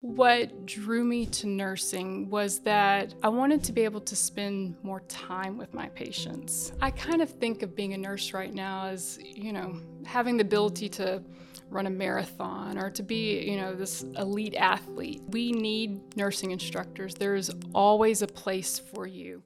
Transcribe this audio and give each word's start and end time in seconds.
What 0.00 0.64
drew 0.64 1.02
me 1.02 1.26
to 1.26 1.48
nursing 1.48 2.30
was 2.30 2.60
that 2.60 3.16
I 3.20 3.28
wanted 3.30 3.64
to 3.64 3.72
be 3.72 3.82
able 3.82 4.00
to 4.02 4.14
spend 4.14 4.76
more 4.84 5.00
time 5.08 5.58
with 5.58 5.74
my 5.74 5.88
patients. 5.88 6.70
I 6.80 6.92
kind 6.92 7.20
of 7.20 7.28
think 7.28 7.64
of 7.64 7.74
being 7.74 7.94
a 7.94 7.98
nurse 7.98 8.32
right 8.32 8.54
now 8.54 8.86
as, 8.86 9.18
you 9.20 9.52
know, 9.52 9.80
having 10.06 10.36
the 10.36 10.42
ability 10.42 10.88
to 10.90 11.20
run 11.68 11.86
a 11.86 11.90
marathon 11.90 12.78
or 12.78 12.90
to 12.90 13.02
be, 13.02 13.40
you 13.40 13.56
know, 13.56 13.74
this 13.74 14.04
elite 14.16 14.54
athlete. 14.54 15.20
We 15.30 15.50
need 15.50 16.16
nursing 16.16 16.52
instructors. 16.52 17.14
There 17.14 17.34
is 17.34 17.50
always 17.74 18.22
a 18.22 18.28
place 18.28 18.78
for 18.78 19.04
you. 19.08 19.42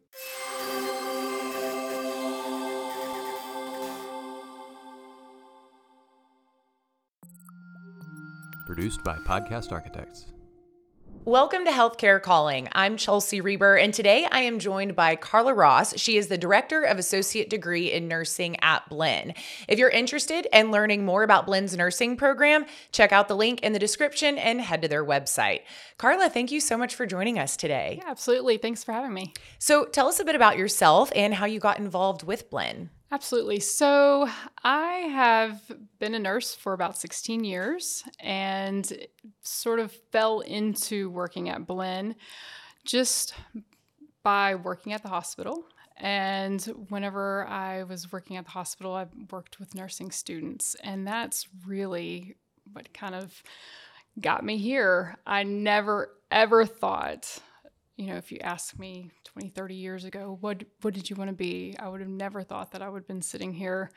Produced 8.66 9.02
by 9.02 9.16
Podcast 9.16 9.72
Architects. 9.72 10.26
Welcome 11.24 11.64
to 11.66 11.70
Healthcare 11.70 12.20
Calling. 12.20 12.66
I'm 12.72 12.96
Chelsea 12.96 13.40
Reber, 13.40 13.76
and 13.76 13.94
today 13.94 14.26
I 14.28 14.40
am 14.40 14.58
joined 14.58 14.96
by 14.96 15.14
Karla 15.14 15.54
Ross. 15.54 15.96
She 15.96 16.16
is 16.16 16.26
the 16.26 16.36
Director 16.36 16.82
of 16.82 16.98
Associate 16.98 17.48
Degree 17.48 17.92
in 17.92 18.08
Nursing 18.08 18.56
at 18.60 18.88
Blinn. 18.88 19.32
If 19.68 19.78
you're 19.78 19.88
interested 19.88 20.48
in 20.52 20.72
learning 20.72 21.04
more 21.04 21.22
about 21.22 21.46
Blinn's 21.46 21.76
nursing 21.76 22.16
program, 22.16 22.66
check 22.90 23.12
out 23.12 23.28
the 23.28 23.36
link 23.36 23.60
in 23.60 23.72
the 23.72 23.78
description 23.78 24.36
and 24.36 24.60
head 24.60 24.82
to 24.82 24.88
their 24.88 25.04
website. 25.04 25.60
Karla, 25.96 26.28
thank 26.28 26.50
you 26.50 26.60
so 26.60 26.76
much 26.76 26.96
for 26.96 27.06
joining 27.06 27.38
us 27.38 27.56
today. 27.56 28.00
Yeah, 28.02 28.10
absolutely. 28.10 28.56
Thanks 28.56 28.82
for 28.82 28.90
having 28.90 29.14
me. 29.14 29.32
So, 29.60 29.84
tell 29.84 30.08
us 30.08 30.18
a 30.18 30.24
bit 30.24 30.34
about 30.34 30.58
yourself 30.58 31.12
and 31.14 31.34
how 31.34 31.46
you 31.46 31.60
got 31.60 31.78
involved 31.78 32.24
with 32.24 32.50
Blinn. 32.50 32.90
Absolutely. 33.12 33.60
So, 33.60 34.26
I 34.64 34.92
have 35.12 35.60
been 35.98 36.14
a 36.14 36.18
nurse 36.18 36.54
for 36.54 36.72
about 36.72 36.96
16 36.96 37.44
years 37.44 38.04
and 38.18 38.90
sort 39.42 39.80
of 39.80 39.92
fell 40.12 40.40
into 40.40 41.10
working 41.10 41.50
at 41.50 41.66
Blinn 41.66 42.16
just 42.86 43.34
by 44.22 44.54
working 44.54 44.94
at 44.94 45.02
the 45.02 45.10
hospital. 45.10 45.64
And 45.98 46.62
whenever 46.88 47.46
I 47.46 47.84
was 47.84 48.12
working 48.12 48.36
at 48.38 48.46
the 48.46 48.52
hospital, 48.52 48.94
I 48.94 49.06
worked 49.30 49.60
with 49.60 49.74
nursing 49.74 50.10
students. 50.10 50.74
And 50.82 51.06
that's 51.06 51.48
really 51.66 52.36
what 52.72 52.94
kind 52.94 53.14
of 53.14 53.42
got 54.20 54.44
me 54.44 54.58
here. 54.58 55.16
I 55.26 55.42
never, 55.44 56.14
ever 56.30 56.66
thought 56.66 57.40
you 57.96 58.06
know, 58.06 58.16
if 58.16 58.32
you 58.32 58.38
ask 58.40 58.78
me 58.78 59.10
20, 59.34 59.48
30 59.48 59.74
years 59.74 60.04
ago, 60.04 60.36
what 60.40 60.62
what 60.82 60.94
did 60.94 61.08
you 61.08 61.16
want 61.16 61.28
to 61.28 61.36
be? 61.36 61.74
I 61.78 61.88
would 61.88 62.00
have 62.00 62.08
never 62.08 62.42
thought 62.42 62.72
that 62.72 62.82
I 62.82 62.88
would 62.88 63.00
have 63.00 63.08
been 63.08 63.22
sitting 63.22 63.52
here 63.52 63.90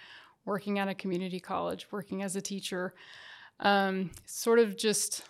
working 0.45 0.79
at 0.79 0.87
a 0.87 0.95
community 0.95 1.39
college, 1.39 1.87
working 1.91 2.23
as 2.23 2.35
a 2.35 2.41
teacher. 2.41 2.93
Um, 3.59 4.11
sort 4.25 4.59
of 4.59 4.77
just 4.77 5.23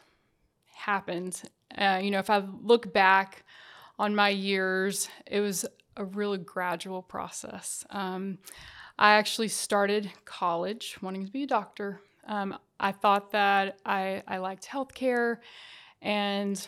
happened. 0.73 1.42
Uh, 1.78 2.00
you 2.02 2.12
know, 2.12 2.20
if 2.20 2.30
I 2.30 2.44
look 2.62 2.94
back 2.94 3.44
on 3.97 4.14
my 4.14 4.30
years, 4.30 5.09
it 5.25 5.39
was 5.39 5.66
a 5.97 6.06
really 6.06 6.38
gradual 6.38 7.02
process. 7.02 7.86
Um, 7.90 8.38
I 8.97 9.14
actually 9.14 9.47
started 9.47 10.12
college 10.25 10.97
wanting 11.02 11.25
to 11.25 11.31
be 11.31 11.44
a 11.44 11.47
doctor. 11.47 12.02
Um, 12.28 12.58
I 12.80 12.92
thought 12.92 13.31
that 13.31 13.80
I, 13.86 14.23
I 14.28 14.38
liked 14.38 14.67
healthcare 14.67 15.38
and 16.02 16.67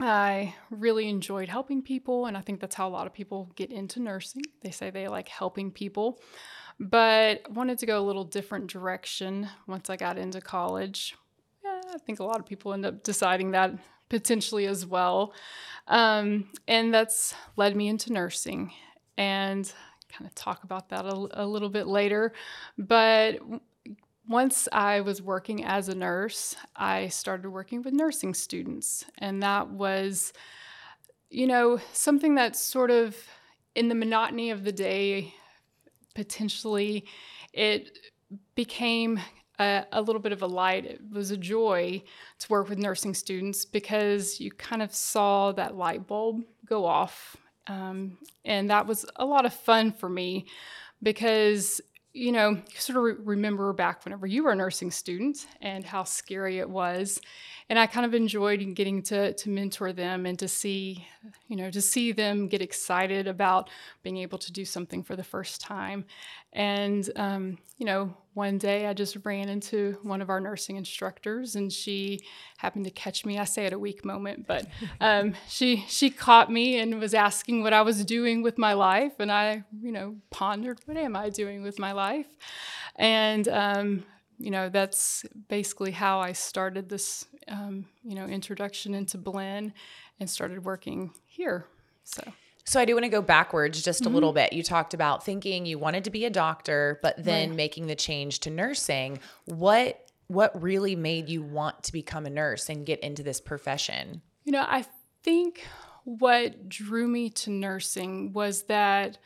I 0.00 0.54
really 0.70 1.08
enjoyed 1.08 1.48
helping 1.48 1.82
people, 1.82 2.26
and 2.26 2.36
I 2.36 2.40
think 2.40 2.60
that's 2.60 2.74
how 2.74 2.88
a 2.88 2.90
lot 2.90 3.06
of 3.06 3.14
people 3.14 3.50
get 3.56 3.72
into 3.72 4.00
nursing. 4.00 4.42
They 4.62 4.70
say 4.70 4.90
they 4.90 5.08
like 5.08 5.28
helping 5.28 5.70
people, 5.70 6.20
but 6.78 7.50
wanted 7.50 7.78
to 7.78 7.86
go 7.86 7.98
a 7.98 8.04
little 8.04 8.24
different 8.24 8.66
direction 8.66 9.48
once 9.66 9.88
I 9.88 9.96
got 9.96 10.18
into 10.18 10.40
college. 10.40 11.16
Yeah, 11.64 11.80
I 11.94 11.98
think 11.98 12.20
a 12.20 12.24
lot 12.24 12.38
of 12.38 12.46
people 12.46 12.74
end 12.74 12.84
up 12.84 13.02
deciding 13.02 13.52
that 13.52 13.72
potentially 14.08 14.66
as 14.66 14.84
well. 14.84 15.32
Um, 15.88 16.50
and 16.68 16.92
that's 16.92 17.34
led 17.56 17.74
me 17.74 17.88
into 17.88 18.12
nursing 18.12 18.72
and 19.16 19.72
kind 20.10 20.26
of 20.26 20.34
talk 20.34 20.64
about 20.64 20.90
that 20.90 21.04
a, 21.06 21.28
a 21.32 21.46
little 21.46 21.68
bit 21.68 21.86
later. 21.86 22.32
But 22.78 23.38
once 24.28 24.68
I 24.72 25.00
was 25.00 25.22
working 25.22 25.64
as 25.64 25.88
a 25.88 25.94
nurse, 25.94 26.56
I 26.74 27.08
started 27.08 27.50
working 27.50 27.82
with 27.82 27.94
nursing 27.94 28.34
students. 28.34 29.04
And 29.18 29.42
that 29.42 29.68
was, 29.68 30.32
you 31.30 31.46
know, 31.46 31.78
something 31.92 32.34
that 32.34 32.56
sort 32.56 32.90
of 32.90 33.16
in 33.74 33.88
the 33.88 33.94
monotony 33.94 34.50
of 34.50 34.64
the 34.64 34.72
day, 34.72 35.34
potentially, 36.14 37.06
it 37.52 37.98
became 38.54 39.20
a, 39.58 39.84
a, 39.92 40.02
little 40.02 40.20
bit 40.20 40.32
of 40.32 40.42
a 40.42 40.46
light. 40.46 40.86
It 40.86 41.00
was 41.10 41.30
a 41.30 41.36
joy 41.36 42.02
to 42.38 42.48
work 42.48 42.68
with 42.68 42.78
nursing 42.78 43.14
students 43.14 43.64
because 43.64 44.40
you 44.40 44.50
kind 44.50 44.82
of 44.82 44.94
saw 44.94 45.52
that 45.52 45.76
light 45.76 46.06
bulb 46.06 46.42
go 46.66 46.84
off. 46.84 47.36
Um, 47.66 48.18
and 48.44 48.70
that 48.70 48.86
was 48.86 49.06
a 49.16 49.24
lot 49.24 49.46
of 49.46 49.52
fun 49.52 49.92
for 49.92 50.08
me 50.08 50.46
because 51.02 51.80
you 52.16 52.32
know, 52.32 52.58
sort 52.74 52.96
of 52.96 53.02
re- 53.04 53.24
remember 53.36 53.70
back 53.74 54.02
whenever 54.04 54.26
you 54.26 54.42
were 54.42 54.52
a 54.52 54.56
nursing 54.56 54.90
student 54.90 55.46
and 55.60 55.84
how 55.84 56.02
scary 56.02 56.58
it 56.58 56.68
was. 56.68 57.20
And 57.68 57.78
I 57.78 57.86
kind 57.86 58.06
of 58.06 58.14
enjoyed 58.14 58.60
getting 58.74 59.02
to, 59.02 59.34
to 59.34 59.50
mentor 59.50 59.92
them 59.92 60.24
and 60.24 60.38
to 60.38 60.48
see, 60.48 61.06
you 61.48 61.56
know, 61.56 61.70
to 61.70 61.82
see 61.82 62.12
them 62.12 62.48
get 62.48 62.62
excited 62.62 63.28
about 63.28 63.68
being 64.02 64.16
able 64.16 64.38
to 64.38 64.50
do 64.50 64.64
something 64.64 65.02
for 65.02 65.14
the 65.14 65.22
first 65.22 65.60
time. 65.60 66.06
And, 66.54 67.08
um, 67.16 67.58
you 67.76 67.84
know, 67.84 68.16
one 68.36 68.58
day 68.58 68.86
I 68.86 68.92
just 68.92 69.16
ran 69.24 69.48
into 69.48 69.96
one 70.02 70.20
of 70.20 70.28
our 70.28 70.40
nursing 70.40 70.76
instructors 70.76 71.56
and 71.56 71.72
she 71.72 72.20
happened 72.58 72.84
to 72.84 72.90
catch 72.90 73.24
me. 73.24 73.38
I 73.38 73.44
say 73.44 73.64
at 73.64 73.72
a 73.72 73.78
weak 73.78 74.04
moment, 74.04 74.46
but 74.46 74.66
um, 75.00 75.34
she 75.48 75.86
she 75.88 76.10
caught 76.10 76.52
me 76.52 76.78
and 76.78 77.00
was 77.00 77.14
asking 77.14 77.62
what 77.62 77.72
I 77.72 77.80
was 77.80 78.04
doing 78.04 78.42
with 78.42 78.58
my 78.58 78.74
life, 78.74 79.14
and 79.20 79.32
I 79.32 79.64
you 79.80 79.90
know 79.90 80.16
pondered 80.30 80.80
what 80.84 80.98
am 80.98 81.16
I 81.16 81.30
doing 81.30 81.62
with 81.62 81.78
my 81.78 81.92
life, 81.92 82.28
and 82.96 83.48
um, 83.48 84.04
you 84.38 84.50
know 84.50 84.68
that's 84.68 85.24
basically 85.48 85.92
how 85.92 86.20
I 86.20 86.32
started 86.32 86.90
this 86.90 87.24
um, 87.48 87.86
you 88.04 88.14
know 88.14 88.26
introduction 88.26 88.94
into 88.94 89.16
Blinn 89.16 89.72
and 90.20 90.28
started 90.28 90.62
working 90.62 91.10
here. 91.24 91.64
So. 92.04 92.22
So 92.66 92.80
I 92.80 92.84
do 92.84 92.94
want 92.94 93.04
to 93.04 93.08
go 93.08 93.22
backwards 93.22 93.80
just 93.80 94.00
a 94.00 94.04
mm-hmm. 94.04 94.14
little 94.14 94.32
bit. 94.32 94.52
You 94.52 94.62
talked 94.62 94.92
about 94.92 95.24
thinking 95.24 95.66
you 95.66 95.78
wanted 95.78 96.04
to 96.04 96.10
be 96.10 96.24
a 96.24 96.30
doctor, 96.30 96.98
but 97.00 97.14
then 97.16 97.50
right. 97.50 97.56
making 97.56 97.86
the 97.86 97.94
change 97.94 98.40
to 98.40 98.50
nursing. 98.50 99.20
What 99.44 100.02
what 100.28 100.60
really 100.60 100.96
made 100.96 101.28
you 101.28 101.40
want 101.40 101.84
to 101.84 101.92
become 101.92 102.26
a 102.26 102.30
nurse 102.30 102.68
and 102.68 102.84
get 102.84 102.98
into 103.00 103.22
this 103.22 103.40
profession? 103.40 104.22
You 104.44 104.50
know, 104.52 104.64
I 104.66 104.84
think 105.22 105.64
what 106.02 106.68
drew 106.68 107.06
me 107.06 107.30
to 107.30 107.50
nursing 107.50 108.32
was 108.32 108.64
that 108.64 109.18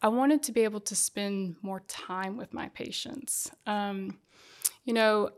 I 0.00 0.08
wanted 0.08 0.42
to 0.44 0.52
be 0.52 0.62
able 0.62 0.80
to 0.80 0.96
spend 0.96 1.56
more 1.60 1.80
time 1.88 2.38
with 2.38 2.54
my 2.54 2.68
patients. 2.68 3.50
Um, 3.66 4.18
you 4.84 4.94
know, 4.94 5.30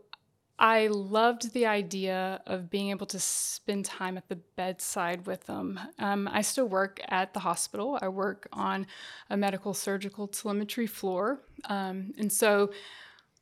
I 0.61 0.89
loved 0.89 1.55
the 1.55 1.65
idea 1.65 2.43
of 2.47 2.69
being 2.69 2.91
able 2.91 3.07
to 3.07 3.19
spend 3.19 3.87
time 3.87 4.19
at 4.19 4.29
the 4.29 4.37
bedside 4.37 5.27
with 5.27 5.47
them. 5.47 5.81
Um, 5.99 6.29
I 6.31 6.43
still 6.43 6.67
work 6.67 7.01
at 7.09 7.33
the 7.33 7.41
hospital. 7.41 7.99
I 8.03 8.09
work 8.09 8.47
on 8.53 8.87
a 9.31 9.39
medical 9.39 9.73
surgical 9.73 10.29
telemetry 10.29 10.87
floor. 10.87 11.41
Um, 11.71 12.13
and 12.19 12.31
so, 12.31 12.73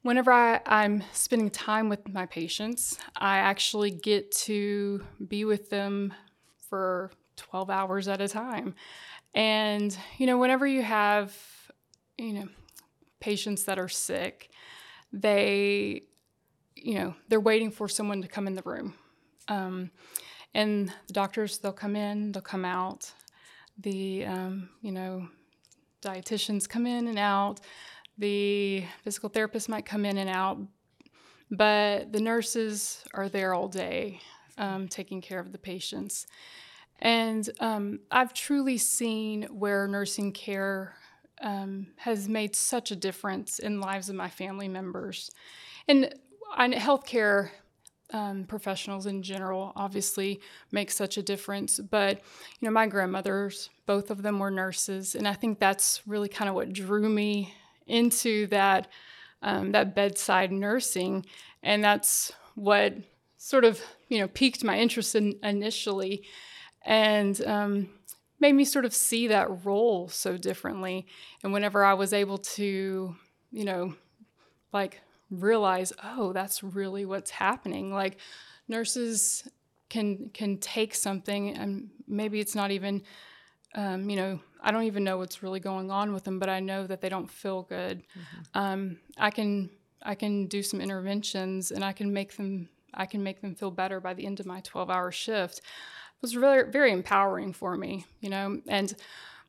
whenever 0.03 0.31
I, 0.31 0.61
I'm 0.65 1.03
spending 1.13 1.51
time 1.51 1.89
with 1.89 2.09
my 2.09 2.25
patients, 2.27 2.99
I 3.17 3.39
actually 3.39 3.91
get 3.91 4.31
to 4.33 5.05
be 5.27 5.45
with 5.45 5.71
them 5.71 6.15
for 6.71 7.11
12 7.35 7.69
hours 7.69 8.07
at 8.07 8.21
a 8.21 8.29
time. 8.29 8.77
And, 9.35 9.97
you 10.19 10.27
know, 10.27 10.39
whenever 10.39 10.69
you 10.69 10.83
have, 10.83 11.37
you 12.17 12.33
know, 12.33 12.49
patients 13.19 13.65
that 13.65 13.77
are 13.77 13.89
sick, 13.89 14.51
they 15.13 16.05
you 16.89 16.95
know, 16.95 17.15
they're 17.29 17.39
waiting 17.39 17.71
for 17.71 17.87
someone 17.87 18.23
to 18.23 18.29
come 18.29 18.47
in 18.47 18.55
the 18.55 18.63
room. 18.65 18.95
Um, 19.47 19.91
and 20.55 20.91
the 21.07 21.13
doctors, 21.13 21.59
they'll 21.59 21.71
come 21.71 21.95
in, 21.95 22.33
they'll 22.33 22.41
come 22.41 22.65
out. 22.65 23.13
The, 23.77 24.25
um, 24.25 24.71
you 24.81 24.93
know, 24.93 25.29
dietitians 26.01 26.67
come 26.67 26.87
in 26.87 27.09
and 27.09 27.19
out. 27.19 27.61
The 28.17 28.85
physical 29.05 29.29
therapists 29.29 29.69
might 29.69 29.85
come 29.85 30.07
in 30.07 30.17
and 30.17 30.31
out. 30.31 30.61
But 31.51 32.11
the 32.11 32.21
nurses 32.21 33.05
are 33.13 33.29
there 33.29 33.53
all 33.53 33.69
day 33.69 34.21
um, 34.57 34.89
taking 34.89 35.21
care 35.21 35.41
of 35.41 35.53
the 35.53 35.59
patients. 35.59 36.27
And 37.01 37.51
um, 37.61 38.01
I've 38.11 38.33
truly 38.33 38.79
seen 38.79 39.43
where 39.51 39.87
nursing 39.87 40.33
care 40.33 40.95
um, 41.43 41.89
has 41.97 42.31
made 42.31 42.57
such 42.57 42.91
a 42.91 42.97
difference 42.97 43.59
in 43.59 43.79
lives 43.79 44.09
of 44.09 44.15
my 44.15 44.31
family 44.31 44.69
members. 44.69 45.31
And 45.87 46.15
and 46.57 46.75
healthcare 46.75 47.51
um, 48.13 48.45
professionals 48.45 49.05
in 49.05 49.23
general 49.23 49.73
obviously 49.77 50.41
make 50.73 50.91
such 50.91 51.19
a 51.19 51.23
difference. 51.23 51.79
But 51.79 52.23
you 52.59 52.67
know, 52.67 52.71
my 52.71 52.87
grandmothers, 52.87 53.71
both 53.87 54.11
of 54.11 54.23
them 54.23 54.39
were 54.39 54.51
nurses, 54.51 55.15
and 55.15 55.29
I 55.29 55.35
think 55.35 55.59
that's 55.59 56.03
really 56.07 56.29
kind 56.29 56.49
of 56.49 56.55
what 56.55 56.73
drew 56.73 57.09
me 57.09 57.55
into 57.87 58.47
that 58.49 58.89
um, 59.43 59.73
that 59.73 59.95
bedside 59.95 60.51
nursing, 60.51 61.25
and 61.63 61.85
that's 61.85 62.33
what 62.55 62.95
sort 63.37 63.65
of 63.65 63.81
you 64.09 64.19
know, 64.19 64.29
piqued 64.29 64.65
my 64.65 64.79
interest 64.79 65.15
in 65.15 65.39
initially 65.43 66.25
and 66.85 67.45
um, 67.47 67.89
made 68.41 68.53
me 68.53 68.65
sort 68.65 68.85
of 68.85 68.95
see 68.95 69.29
that 69.29 69.65
role 69.65 70.09
so 70.09 70.37
differently. 70.37 71.07
And 71.43 71.53
whenever 71.53 71.85
I 71.85 71.95
was 71.95 72.13
able 72.13 72.39
to, 72.39 73.15
you 73.51 73.65
know, 73.65 73.95
like 74.73 75.01
realize, 75.31 75.93
oh, 76.03 76.33
that's 76.33 76.63
really 76.63 77.05
what's 77.05 77.31
happening. 77.31 77.93
Like 77.93 78.19
nurses 78.69 79.49
can 79.89 80.31
can 80.35 80.59
take 80.59 80.95
something 80.95 81.57
and 81.57 81.89
maybe 82.07 82.41
it's 82.41 82.55
not 82.55 82.71
even 82.71 83.03
um, 83.75 84.09
you 84.09 84.17
know 84.17 84.39
i 84.63 84.71
don't 84.71 84.85
even 84.85 85.05
know 85.05 85.19
what's 85.19 85.43
really 85.43 85.61
going 85.61 85.91
on 85.91 86.13
with 86.13 86.25
them 86.25 86.39
but 86.39 86.49
i 86.49 86.61
know 86.61 86.87
that 86.87 87.01
they 87.01 87.09
don't 87.09 87.31
feel 87.31 87.63
good 87.63 88.03
mm-hmm. 88.03 88.59
um, 88.59 88.99
i 89.17 89.31
can 89.31 89.71
i 90.03 90.15
can 90.15 90.47
do 90.47 90.63
some 90.63 90.81
interventions 90.81 91.71
and 91.71 91.85
i 91.85 91.93
can 91.93 92.13
make 92.13 92.37
them 92.37 92.69
i 92.95 93.07
can 93.07 93.23
make 93.23 93.41
them 93.41 93.55
feel 93.55 93.71
better 93.71 94.01
by 94.01 94.15
the 94.15 94.27
end 94.27 94.41
of 94.41 94.47
my 94.47 94.61
12 94.61 94.91
hour 94.91 95.11
shift 95.11 95.59
it 95.59 96.23
was 96.23 96.37
really 96.37 96.71
very 96.71 96.93
empowering 96.93 97.53
for 97.53 97.77
me 97.77 98.05
you 98.21 98.29
know 98.29 98.61
and 98.69 98.95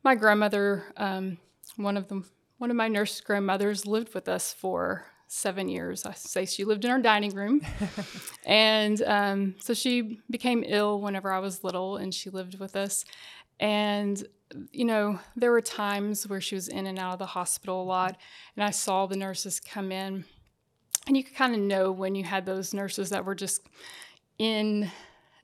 my 0.04 0.16
grandmother 0.16 0.86
um, 0.98 1.38
one 1.76 1.98
of 1.98 2.08
them 2.08 2.26
one 2.58 2.70
of 2.70 2.78
my 2.78 2.88
nurse 2.88 3.20
grandmothers 3.22 3.86
lived 3.86 4.14
with 4.14 4.28
us 4.30 4.54
for 4.54 5.06
seven 5.30 5.70
years. 5.70 6.06
I 6.06 6.14
say 6.14 6.46
she 6.46 6.66
lived 6.66 6.84
in 6.84 6.92
our 6.92 7.00
dining 7.00 7.34
room. 7.34 7.62
and 8.46 9.02
um, 9.04 9.56
so 9.60 9.74
she 9.74 10.20
became 10.30 10.64
ill 10.66 11.00
whenever 11.00 11.32
I 11.32 11.40
was 11.40 11.64
little, 11.64 11.98
and 11.98 12.14
she 12.14 12.30
lived 12.30 12.60
with 12.60 12.76
us. 12.76 13.06
And, 13.60 14.22
you 14.72 14.86
know, 14.86 15.20
there 15.36 15.52
were 15.52 15.62
times 15.62 16.28
where 16.28 16.42
she 16.42 16.56
was 16.56 16.68
in 16.68 16.88
and 16.88 16.98
out 16.98 17.14
of 17.14 17.20
the 17.20 17.28
hospital 17.28 17.82
a 17.82 17.84
lot, 17.84 18.18
and 18.56 18.64
I 18.64 18.72
saw 18.72 19.06
the 19.06 19.16
nurses 19.16 19.60
come 19.60 19.92
in. 19.92 20.26
And 21.08 21.16
you 21.16 21.24
could 21.24 21.36
kind 21.36 21.54
of 21.54 21.62
know 21.62 21.92
when 21.92 22.16
you 22.16 22.24
had 22.24 22.46
those 22.46 22.74
nurses 22.74 23.12
that 23.12 23.24
were 23.24 23.36
just 23.36 23.62
in 24.40 24.92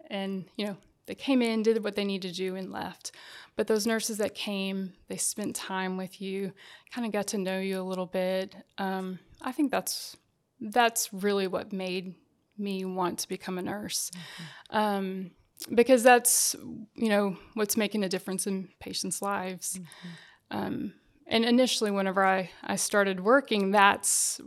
and, 0.09 0.45
you 0.57 0.67
know, 0.67 0.77
they 1.07 1.15
came 1.15 1.41
in, 1.41 1.63
did 1.63 1.83
what 1.83 1.95
they 1.95 2.03
needed 2.03 2.33
to 2.33 2.35
do, 2.35 2.55
and 2.55 2.71
left. 2.71 3.11
But 3.55 3.67
those 3.67 3.87
nurses 3.87 4.17
that 4.17 4.35
came, 4.35 4.93
they 5.07 5.17
spent 5.17 5.55
time 5.55 5.97
with 5.97 6.21
you, 6.21 6.51
kind 6.91 7.05
of 7.05 7.13
got 7.13 7.27
to 7.27 7.37
know 7.37 7.59
you 7.59 7.79
a 7.79 7.83
little 7.83 8.05
bit. 8.05 8.55
Um, 8.77 9.19
I 9.41 9.51
think 9.51 9.71
that's 9.71 10.17
that's 10.59 11.13
really 11.13 11.47
what 11.47 11.71
made 11.71 12.15
me 12.57 12.85
want 12.85 13.19
to 13.19 13.27
become 13.27 13.57
a 13.57 13.61
nurse, 13.61 14.11
mm-hmm. 14.11 14.77
um, 14.77 15.31
because 15.73 16.03
that's 16.03 16.55
you 16.95 17.09
know 17.09 17.37
what's 17.53 17.77
making 17.77 18.03
a 18.03 18.09
difference 18.09 18.47
in 18.47 18.69
patients' 18.79 19.21
lives. 19.21 19.79
Mm-hmm. 19.79 20.57
Um, 20.57 20.93
and 21.27 21.45
initially, 21.45 21.91
whenever 21.91 22.25
I 22.25 22.49
I 22.63 22.75
started 22.75 23.19
working, 23.19 23.71
that's 23.71 24.41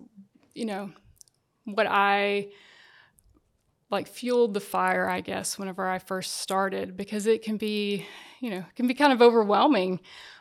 you 0.54 0.66
know 0.66 0.90
what 1.64 1.86
I 1.88 2.48
like 3.90 4.06
fueled 4.06 4.54
the 4.54 4.60
fire, 4.60 5.08
I 5.08 5.20
guess, 5.20 5.58
whenever 5.58 5.88
I 5.88 5.98
first 5.98 6.38
started, 6.38 6.96
because 6.96 7.26
it 7.26 7.42
can 7.42 7.56
be, 7.56 8.06
you 8.40 8.50
know, 8.50 8.58
it 8.58 8.74
can 8.76 8.86
be 8.86 8.94
kind 8.94 9.12
of 9.12 9.22
overwhelming. 9.22 10.00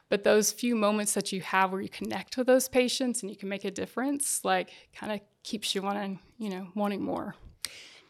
But 0.09 0.23
those 0.23 0.51
few 0.51 0.75
moments 0.75 1.13
that 1.15 1.31
you 1.31 1.41
have 1.41 1.71
where 1.71 1.81
you 1.81 1.89
connect 1.89 2.37
with 2.37 2.47
those 2.47 2.69
patients 2.69 3.21
and 3.21 3.29
you 3.29 3.35
can 3.35 3.49
make 3.49 3.65
a 3.65 3.71
difference, 3.71 4.43
like 4.43 4.71
kind 4.95 5.11
of 5.11 5.19
keeps 5.43 5.75
you 5.75 5.81
wanting, 5.81 6.19
you 6.37 6.49
know, 6.49 6.67
wanting 6.75 7.03
more. 7.03 7.35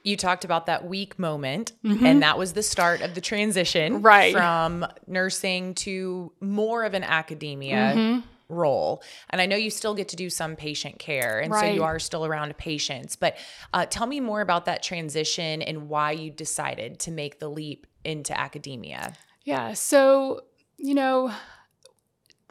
You 0.03 0.15
talked 0.15 0.45
about 0.45 0.67
that 0.67 0.85
weak 0.85 1.19
moment, 1.19 1.73
mm-hmm. 1.83 2.05
and 2.05 2.21
that 2.21 2.37
was 2.37 2.53
the 2.53 2.63
start 2.63 3.01
of 3.01 3.13
the 3.13 3.19
transition 3.19 4.01
right. 4.01 4.31
from 4.31 4.85
nursing 5.05 5.73
to 5.75 6.31
more 6.39 6.83
of 6.83 6.93
an 6.93 7.03
academia. 7.03 7.93
Mm-hmm 7.95 8.19
role. 8.49 9.03
And 9.29 9.41
I 9.41 9.45
know 9.45 9.55
you 9.55 9.69
still 9.69 9.93
get 9.93 10.09
to 10.09 10.15
do 10.15 10.29
some 10.29 10.55
patient 10.55 10.99
care, 10.99 11.39
and 11.39 11.51
right. 11.51 11.61
so 11.61 11.73
you 11.73 11.83
are 11.83 11.99
still 11.99 12.25
around 12.25 12.57
patients. 12.57 13.15
But 13.15 13.37
uh, 13.73 13.85
tell 13.85 14.07
me 14.07 14.19
more 14.19 14.41
about 14.41 14.65
that 14.65 14.83
transition 14.83 15.61
and 15.61 15.89
why 15.89 16.11
you 16.11 16.31
decided 16.31 16.99
to 16.99 17.11
make 17.11 17.39
the 17.39 17.49
leap 17.49 17.87
into 18.03 18.37
academia. 18.37 19.13
Yeah. 19.43 19.73
So, 19.73 20.41
you 20.77 20.93
know, 20.93 21.31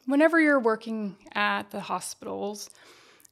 whenever 0.07 0.41
you're 0.41 0.61
working 0.61 1.17
at 1.35 1.71
the 1.71 1.81
hospitals, 1.81 2.71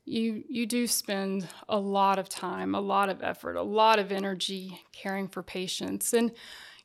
you 0.05 0.45
you 0.49 0.67
do 0.67 0.87
spend 0.87 1.49
a 1.69 1.79
lot 1.79 2.19
of 2.19 2.29
time, 2.29 2.75
a 2.75 2.81
lot 2.81 3.09
of 3.09 3.23
effort, 3.23 3.57
a 3.57 3.63
lot 3.63 3.99
of 3.99 4.13
energy 4.13 4.81
caring 4.93 5.29
for 5.29 5.43
patients. 5.43 6.13
And 6.13 6.31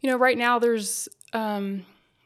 you 0.01 0.09
know, 0.09 0.17
right 0.17 0.37
now 0.37 0.59
there's 0.59 1.09
um, 1.33 1.85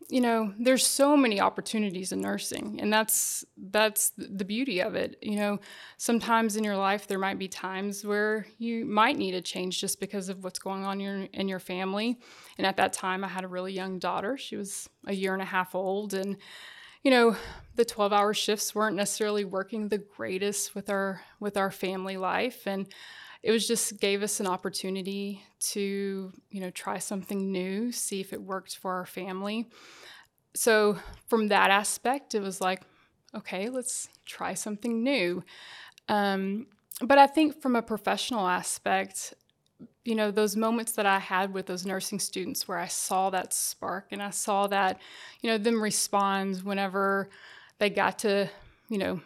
you 0.09 0.21
know 0.21 0.53
there's 0.59 0.85
so 0.85 1.15
many 1.15 1.39
opportunities 1.39 2.11
in 2.11 2.21
nursing 2.21 2.79
and 2.81 2.91
that's 2.91 3.45
that's 3.71 4.11
the 4.17 4.45
beauty 4.45 4.81
of 4.81 4.95
it 4.95 5.17
you 5.21 5.35
know. 5.35 5.59
Sometimes 5.97 6.57
in 6.57 6.63
your 6.63 6.75
life 6.75 7.07
there 7.07 7.19
might 7.19 7.39
be 7.39 7.47
times 7.47 8.05
where 8.05 8.45
you 8.57 8.85
might 8.85 9.17
need 9.17 9.33
a 9.33 9.41
change 9.41 9.79
just 9.79 10.00
because 10.00 10.29
of 10.29 10.44
what's 10.44 10.59
going 10.59 10.83
on 10.83 11.00
in 11.00 11.05
your, 11.05 11.27
in 11.33 11.47
your 11.47 11.59
family. 11.59 12.19
And 12.57 12.67
at 12.67 12.77
that 12.77 12.94
time 12.94 13.23
i 13.23 13.27
had 13.27 13.44
a 13.44 13.47
really 13.47 13.73
young 13.73 14.00
daughter. 14.00 14.38
She 14.38 14.57
was 14.57 14.89
a 15.07 15.13
year 15.13 15.33
and 15.33 15.41
a 15.41 15.45
half 15.45 15.75
old 15.75 16.13
and 16.13 16.38
you 17.03 17.11
know 17.11 17.35
the 17.75 17.85
12 17.85 18.13
hour 18.13 18.33
shifts 18.33 18.75
weren't 18.75 18.95
necessarily 18.95 19.45
working 19.45 19.89
the 19.89 19.97
greatest 19.97 20.75
with 20.75 20.89
our 20.89 21.21
with 21.39 21.57
our 21.57 21.71
family 21.71 22.17
life. 22.17 22.67
And 22.67 22.88
it 23.44 23.51
was 23.51 23.68
just 23.68 24.00
gave 24.00 24.24
us 24.24 24.40
an 24.40 24.48
opportunity 24.48 25.44
to 25.60 26.31
you 26.50 26.62
know 26.62 26.72
try 26.72 26.98
something 26.98 27.51
new 27.51 27.92
see 27.92 28.22
if 28.22 28.34
it 28.34 28.42
worked 28.42 28.78
for 28.78 28.94
our 28.94 29.06
family. 29.06 29.68
So 30.56 30.98
from 31.28 31.50
that 31.50 31.69
aspect 31.69 32.34
it 32.36 32.42
was 32.42 32.62
like 32.62 32.81
okay 33.36 33.69
let's 33.69 34.10
try 34.25 34.54
something 34.54 35.04
new. 35.04 35.44
Um, 36.10 36.68
but 37.01 37.18
i 37.18 37.28
think 37.28 37.62
from 37.62 37.75
a 37.75 37.81
professional 37.81 38.48
aspect 38.48 39.34
you 40.04 40.16
know 40.16 40.31
those 40.31 40.56
moments 40.56 40.94
that 40.94 41.06
i 41.06 41.19
had 41.19 41.54
with 41.54 41.66
those 41.66 41.86
nursing 41.86 42.19
students 42.19 42.68
where 42.68 42.78
i 42.78 42.88
saw 42.88 43.30
that 43.30 43.54
spark 43.54 44.07
and 44.12 44.22
i 44.22 44.30
saw 44.30 44.68
that 44.68 45.00
you 45.42 45.50
know 45.50 45.57
them 45.57 45.81
respond 45.81 46.57
whenever 46.63 47.30
they 47.80 47.90
got 47.90 48.19
to 48.19 48.50
you 48.90 48.98
know 48.98 49.19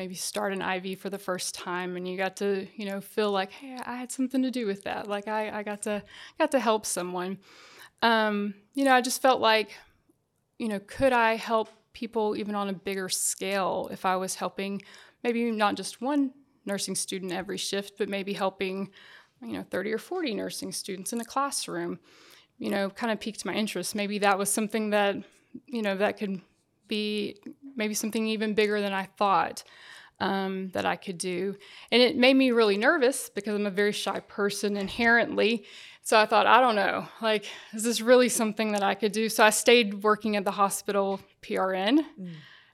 maybe 0.00 0.14
start 0.14 0.54
an 0.54 0.62
IV 0.62 0.98
for 0.98 1.10
the 1.10 1.18
first 1.18 1.54
time 1.54 1.94
and 1.94 2.08
you 2.08 2.16
got 2.16 2.34
to, 2.34 2.66
you 2.74 2.86
know, 2.86 3.02
feel 3.02 3.30
like, 3.30 3.52
hey, 3.52 3.76
I 3.84 3.96
had 3.96 4.10
something 4.10 4.40
to 4.40 4.50
do 4.50 4.66
with 4.66 4.84
that. 4.84 5.06
Like 5.06 5.28
I, 5.28 5.58
I 5.58 5.62
got 5.62 5.82
to 5.82 6.02
got 6.38 6.50
to 6.52 6.58
help 6.58 6.86
someone. 6.86 7.36
Um, 8.00 8.54
you 8.72 8.86
know, 8.86 8.94
I 8.94 9.02
just 9.02 9.20
felt 9.20 9.42
like, 9.42 9.72
you 10.58 10.68
know, 10.68 10.80
could 10.86 11.12
I 11.12 11.36
help 11.36 11.68
people 11.92 12.34
even 12.34 12.54
on 12.54 12.70
a 12.70 12.72
bigger 12.72 13.10
scale 13.10 13.90
if 13.92 14.06
I 14.06 14.16
was 14.16 14.36
helping 14.36 14.80
maybe 15.22 15.50
not 15.50 15.74
just 15.74 16.00
one 16.00 16.32
nursing 16.64 16.94
student 16.94 17.30
every 17.30 17.58
shift, 17.58 17.98
but 17.98 18.08
maybe 18.08 18.32
helping, 18.32 18.88
you 19.42 19.52
know, 19.52 19.64
30 19.70 19.92
or 19.92 19.98
40 19.98 20.32
nursing 20.32 20.72
students 20.72 21.12
in 21.12 21.20
a 21.20 21.26
classroom, 21.26 21.98
you 22.56 22.70
know, 22.70 22.88
kind 22.88 23.12
of 23.12 23.20
piqued 23.20 23.44
my 23.44 23.52
interest. 23.52 23.94
Maybe 23.94 24.18
that 24.20 24.38
was 24.38 24.50
something 24.50 24.88
that, 24.90 25.16
you 25.66 25.82
know, 25.82 25.94
that 25.98 26.16
could 26.16 26.40
be 26.90 27.36
maybe 27.74 27.94
something 27.94 28.26
even 28.26 28.52
bigger 28.52 28.80
than 28.82 28.92
I 28.92 29.04
thought 29.16 29.64
um, 30.20 30.68
that 30.74 30.84
I 30.84 30.96
could 30.96 31.16
do. 31.16 31.56
And 31.90 32.02
it 32.02 32.16
made 32.16 32.34
me 32.34 32.50
really 32.50 32.76
nervous 32.76 33.30
because 33.30 33.54
I'm 33.54 33.66
a 33.66 33.70
very 33.70 33.92
shy 33.92 34.20
person 34.20 34.76
inherently. 34.76 35.64
So 36.02 36.18
I 36.18 36.26
thought, 36.26 36.46
I 36.46 36.60
don't 36.60 36.76
know, 36.76 37.06
like, 37.22 37.46
is 37.72 37.82
this 37.82 38.00
really 38.00 38.28
something 38.28 38.72
that 38.72 38.82
I 38.82 38.94
could 38.94 39.12
do? 39.12 39.28
So 39.28 39.44
I 39.44 39.50
stayed 39.50 40.02
working 40.02 40.36
at 40.36 40.44
the 40.44 40.50
hospital 40.50 41.20
PRN 41.42 42.04
mm. 42.20 42.32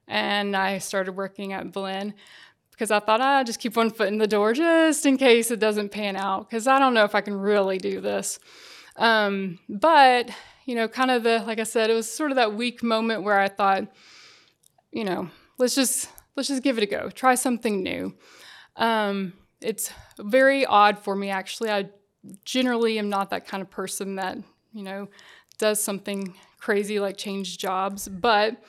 and 0.09 0.57
I 0.57 0.79
started 0.79 1.13
working 1.13 1.53
at 1.53 1.73
Blinn 1.73 2.15
because 2.71 2.91
I 2.91 3.01
thought 3.01 3.21
I'd 3.21 3.47
just 3.47 3.59
keep 3.59 3.77
one 3.77 3.91
foot 3.91 4.09
in 4.09 4.19
the 4.19 4.27
door 4.27 4.53
just 4.53 5.07
in 5.07 5.17
case 5.17 5.51
it 5.51 5.61
doesn't 5.61 5.91
pan 5.91 6.17
out 6.17 6.49
because 6.49 6.67
I 6.67 6.79
don't 6.79 6.95
know 6.95 7.05
if 7.05 7.15
I 7.15 7.21
can 7.21 7.35
really 7.35 7.79
do 7.79 8.01
this. 8.01 8.39
Um, 8.97 9.59
but, 9.69 10.31
you 10.67 10.75
know, 10.75 10.89
kind 10.89 11.11
of 11.11 11.23
the, 11.23 11.43
like 11.47 11.59
I 11.59 11.65
said, 11.65 11.89
it 11.89 11.95
was 11.95 12.11
sort 12.11 12.31
of 12.33 12.37
that 12.37 12.55
weak 12.55 12.83
moment 12.83 13.23
where 13.23 13.39
I 13.39 13.49
thought, 13.49 13.87
you 14.93 15.05
know, 15.05 15.31
let's 15.59 15.75
just 15.75 16.11
let's 16.37 16.49
just 16.49 16.63
give 16.63 16.77
it 16.77 16.83
a 16.83 16.87
go. 16.87 17.09
Try 17.09 17.35
something 17.37 17.83
new. 17.83 18.15
Um, 18.77 19.33
it's 19.61 19.91
very 20.19 20.67
odd 20.67 20.99
for 20.99 21.17
me 21.17 21.31
actually. 21.31 21.71
I 21.71 21.89
generally 22.45 22.99
am 22.99 23.09
not 23.09 23.31
that 23.31 23.47
kind 23.47 23.63
of 23.63 23.71
person 23.71 24.17
that 24.17 24.37
you 24.73 24.83
know 24.83 25.09
does 25.59 25.83
something 25.83 26.35
crazy 26.59 26.99
like 26.99 27.17
change 27.17 27.59
jobs, 27.59 28.09
but 28.09 28.63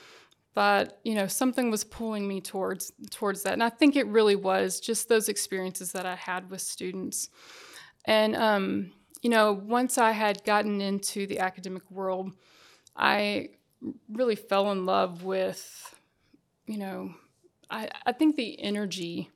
but 0.53 0.99
you 1.03 1.15
know 1.15 1.27
something 1.27 1.71
was 1.71 1.83
pulling 1.83 2.27
me 2.27 2.41
towards 2.41 2.91
towards 3.09 3.43
that, 3.43 3.53
and 3.53 3.63
I 3.63 3.69
think 3.69 3.95
it 3.95 4.07
really 4.07 4.35
was 4.35 4.79
just 4.79 5.09
those 5.09 5.29
experiences 5.29 5.91
that 5.93 6.05
I 6.05 6.15
had 6.15 6.49
with 6.49 6.61
students, 6.61 7.29
and 8.05 8.35
um, 8.35 8.91
you 9.21 9.29
know 9.29 9.53
once 9.53 9.97
I 9.97 10.11
had 10.11 10.43
gotten 10.43 10.81
into 10.81 11.27
the 11.27 11.39
academic 11.39 11.89
world, 11.89 12.31
I 12.95 13.49
really 14.09 14.35
fell 14.35 14.71
in 14.71 14.85
love 14.85 15.23
with 15.23 15.95
you 16.67 16.77
know, 16.77 17.13
I, 17.69 17.89
I 18.05 18.11
think 18.11 18.35
the 18.35 18.61
energy 18.61 19.31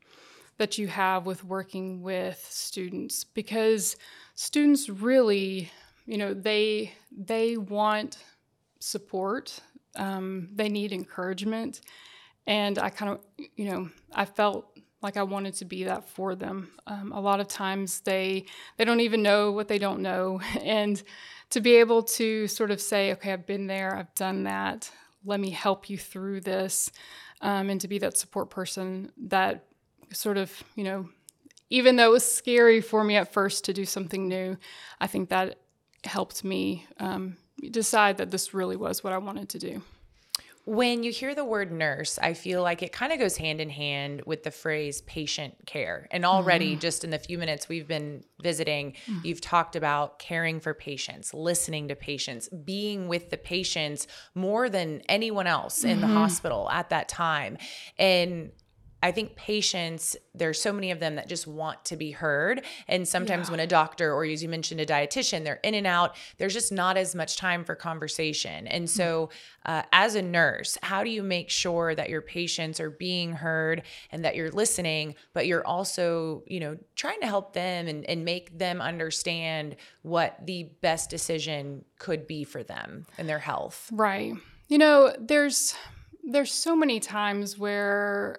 that 0.57 0.77
you 0.77 0.87
have 0.87 1.25
with 1.25 1.43
working 1.43 2.03
with 2.03 2.45
students 2.47 3.23
because 3.23 3.95
students 4.35 4.89
really, 4.89 5.71
you 6.05 6.17
know, 6.17 6.33
they 6.33 6.93
they 7.11 7.57
want 7.57 8.17
support, 8.79 9.59
um, 9.95 10.49
they 10.53 10.69
need 10.69 10.91
encouragement, 10.91 11.81
and 12.45 12.77
I 12.77 12.89
kind 12.89 13.13
of, 13.13 13.19
you 13.55 13.65
know, 13.65 13.89
I 14.13 14.25
felt 14.25 14.70
like 15.01 15.17
I 15.17 15.23
wanted 15.23 15.55
to 15.55 15.65
be 15.65 15.85
that 15.85 16.07
for 16.07 16.35
them. 16.35 16.71
Um, 16.87 17.11
a 17.11 17.19
lot 17.19 17.39
of 17.39 17.47
times 17.47 18.01
they 18.01 18.45
they 18.77 18.85
don't 18.85 18.99
even 18.99 19.23
know 19.23 19.51
what 19.51 19.67
they 19.67 19.79
don't 19.79 20.01
know, 20.01 20.41
and 20.61 21.01
to 21.49 21.61
be 21.61 21.75
able 21.75 22.03
to 22.03 22.47
sort 22.47 22.71
of 22.71 22.81
say, 22.81 23.11
okay, 23.13 23.33
I've 23.33 23.45
been 23.45 23.67
there, 23.67 23.95
I've 23.95 24.13
done 24.15 24.43
that. 24.43 24.91
Let 25.25 25.39
me 25.39 25.49
help 25.49 25.89
you 25.89 25.97
through 25.97 26.41
this, 26.41 26.91
um, 27.41 27.69
and 27.69 27.81
to 27.81 27.87
be 27.87 27.99
that 27.99 28.17
support 28.17 28.49
person 28.49 29.11
that 29.17 29.65
sort 30.11 30.37
of 30.37 30.63
you 30.75 30.83
know, 30.83 31.09
even 31.69 31.95
though 31.95 32.07
it 32.07 32.11
was 32.11 32.29
scary 32.29 32.81
for 32.81 33.03
me 33.03 33.15
at 33.15 33.33
first 33.33 33.65
to 33.65 33.73
do 33.73 33.85
something 33.85 34.27
new, 34.27 34.57
I 34.99 35.07
think 35.07 35.29
that 35.29 35.59
helped 36.03 36.43
me 36.43 36.87
um, 36.99 37.37
decide 37.69 38.17
that 38.17 38.31
this 38.31 38.53
really 38.53 38.75
was 38.75 39.03
what 39.03 39.13
I 39.13 39.17
wanted 39.17 39.49
to 39.49 39.59
do. 39.59 39.81
When 40.71 41.03
you 41.03 41.11
hear 41.11 41.35
the 41.35 41.43
word 41.43 41.69
nurse, 41.69 42.17
I 42.17 42.33
feel 42.33 42.63
like 42.63 42.81
it 42.81 42.93
kind 42.93 43.11
of 43.11 43.19
goes 43.19 43.35
hand 43.35 43.59
in 43.59 43.69
hand 43.69 44.21
with 44.25 44.43
the 44.43 44.51
phrase 44.51 45.01
patient 45.01 45.65
care. 45.65 46.07
And 46.11 46.23
already, 46.23 46.71
mm-hmm. 46.71 46.79
just 46.79 47.03
in 47.03 47.09
the 47.09 47.19
few 47.19 47.37
minutes 47.37 47.67
we've 47.67 47.89
been 47.89 48.23
visiting, 48.41 48.93
mm-hmm. 48.93 49.19
you've 49.25 49.41
talked 49.41 49.75
about 49.75 50.17
caring 50.17 50.61
for 50.61 50.73
patients, 50.73 51.33
listening 51.33 51.89
to 51.89 51.95
patients, 51.97 52.47
being 52.47 53.09
with 53.09 53.31
the 53.31 53.37
patients 53.37 54.07
more 54.33 54.69
than 54.69 55.01
anyone 55.09 55.45
else 55.45 55.83
in 55.83 55.97
mm-hmm. 55.97 56.07
the 56.07 56.19
hospital 56.19 56.69
at 56.69 56.89
that 56.89 57.09
time. 57.09 57.57
And 57.99 58.51
I 59.03 59.11
think 59.11 59.35
patients, 59.35 60.15
there's 60.35 60.61
so 60.61 60.71
many 60.71 60.91
of 60.91 60.99
them 60.99 61.15
that 61.15 61.27
just 61.27 61.47
want 61.47 61.83
to 61.85 61.95
be 61.95 62.11
heard. 62.11 62.63
And 62.87 63.07
sometimes 63.07 63.47
yeah. 63.47 63.51
when 63.51 63.59
a 63.59 63.67
doctor, 63.67 64.13
or 64.13 64.23
as 64.25 64.43
you 64.43 64.49
mentioned, 64.49 64.79
a 64.79 64.85
dietitian, 64.85 65.43
they're 65.43 65.59
in 65.63 65.73
and 65.73 65.87
out, 65.87 66.15
there's 66.37 66.53
just 66.53 66.71
not 66.71 66.97
as 66.97 67.15
much 67.15 67.37
time 67.37 67.63
for 67.63 67.75
conversation. 67.75 68.67
And 68.67 68.89
so, 68.89 69.29
uh, 69.65 69.83
as 69.91 70.15
a 70.15 70.21
nurse, 70.21 70.77
how 70.81 71.03
do 71.03 71.09
you 71.09 71.23
make 71.23 71.49
sure 71.49 71.93
that 71.95 72.09
your 72.09 72.21
patients 72.21 72.79
are 72.79 72.89
being 72.89 73.33
heard 73.33 73.83
and 74.11 74.25
that 74.25 74.35
you're 74.35 74.51
listening, 74.51 75.15
but 75.33 75.47
you're 75.47 75.65
also, 75.65 76.43
you 76.47 76.59
know, 76.59 76.77
trying 76.95 77.19
to 77.21 77.27
help 77.27 77.53
them 77.53 77.87
and, 77.87 78.05
and 78.05 78.25
make 78.25 78.57
them 78.57 78.81
understand 78.81 79.75
what 80.01 80.37
the 80.45 80.69
best 80.81 81.09
decision 81.09 81.85
could 81.99 82.27
be 82.27 82.43
for 82.43 82.63
them 82.63 83.05
and 83.17 83.29
their 83.29 83.39
health? 83.39 83.89
Right. 83.91 84.33
You 84.67 84.77
know, 84.77 85.13
there's 85.19 85.75
there's 86.23 86.53
so 86.53 86.75
many 86.75 86.99
times 86.99 87.57
where 87.57 88.37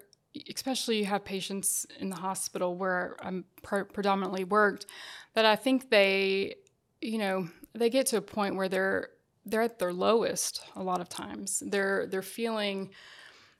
especially 0.53 0.99
you 0.99 1.05
have 1.05 1.23
patients 1.23 1.85
in 1.99 2.09
the 2.09 2.15
hospital 2.15 2.75
where 2.75 3.15
I'm 3.21 3.45
pre- 3.61 3.83
predominantly 3.83 4.43
worked, 4.43 4.85
that 5.33 5.45
I 5.45 5.55
think 5.55 5.89
they, 5.89 6.55
you 7.01 7.17
know, 7.17 7.47
they 7.73 7.89
get 7.89 8.07
to 8.07 8.17
a 8.17 8.21
point 8.21 8.55
where 8.55 8.69
they're 8.69 9.09
they're 9.45 9.61
at 9.61 9.77
their 9.77 9.93
lowest 9.93 10.63
a 10.75 10.83
lot 10.83 11.01
of 11.01 11.09
times. 11.09 11.61
They're 11.65 12.07
they're 12.07 12.21
feeling, 12.21 12.91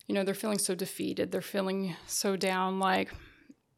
you 0.07 0.15
know, 0.15 0.23
they're 0.23 0.33
feeling 0.33 0.59
so 0.59 0.75
defeated. 0.75 1.31
They're 1.31 1.41
feeling 1.41 1.95
so 2.07 2.35
down, 2.35 2.79
like, 2.79 3.13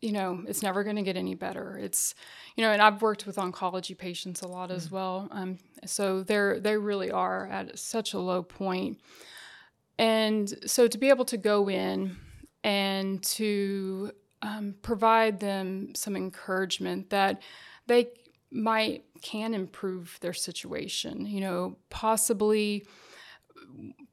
you 0.02 0.12
know, 0.12 0.44
it's 0.48 0.62
never 0.62 0.84
going 0.84 0.98
to 0.98 1.02
get 1.02 1.18
any 1.18 1.36
better. 1.36 1.80
It's, 1.82 2.14
you 2.56 2.64
know, 2.64 2.72
and 2.72 2.82
I've 2.82 3.02
worked 3.02 3.26
with 3.26 3.38
oncology 3.38 3.98
patients 3.98 4.42
a 4.42 4.48
lot 4.48 4.70
mm-hmm. 4.70 4.78
as 4.78 4.92
well. 4.92 5.28
Um, 5.32 5.58
so 5.86 6.22
they're 6.22 6.60
they 6.60 6.78
really 6.78 7.12
are 7.12 7.48
at 7.48 7.80
such 7.80 8.14
a 8.14 8.20
low 8.20 8.44
point. 8.44 9.00
And 9.98 10.54
so 10.66 10.88
to 10.88 10.98
be 10.98 11.10
able 11.10 11.26
to 11.26 11.38
go 11.38 11.70
in 11.70 12.18
and 12.66 13.22
to 13.22 14.12
um, 14.42 14.74
provide 14.82 15.40
them 15.40 15.94
some 15.94 16.16
encouragement 16.16 17.12
that 17.12 17.44
they 17.86 18.08
might 18.50 19.04
can 19.22 19.54
improve 19.54 20.18
their 20.22 20.34
situation. 20.34 21.28
You 21.28 21.42
know, 21.42 21.78
possibly 21.92 22.88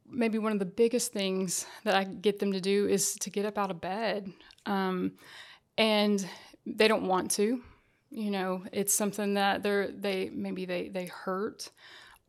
maybe 0.06 0.38
one 0.38 0.52
of 0.52 0.58
the 0.58 0.66
biggest 0.66 1.14
things 1.14 1.64
that 1.84 1.94
I 1.94 2.04
get 2.04 2.40
them 2.40 2.52
to 2.52 2.60
do 2.60 2.86
is 2.86 3.14
to 3.14 3.30
get 3.30 3.46
up 3.46 3.56
out 3.56 3.70
of 3.70 3.80
bed. 3.80 4.30
Um, 4.66 5.12
and 5.78 6.28
they 6.66 6.88
don't 6.88 7.06
want 7.06 7.30
to. 7.32 7.62
You 8.10 8.30
know, 8.30 8.64
it's 8.70 8.92
something 8.92 9.32
that 9.34 9.62
they're 9.62 9.88
they 9.88 10.28
maybe 10.30 10.66
they 10.66 10.88
they 10.88 11.06
hurt 11.06 11.70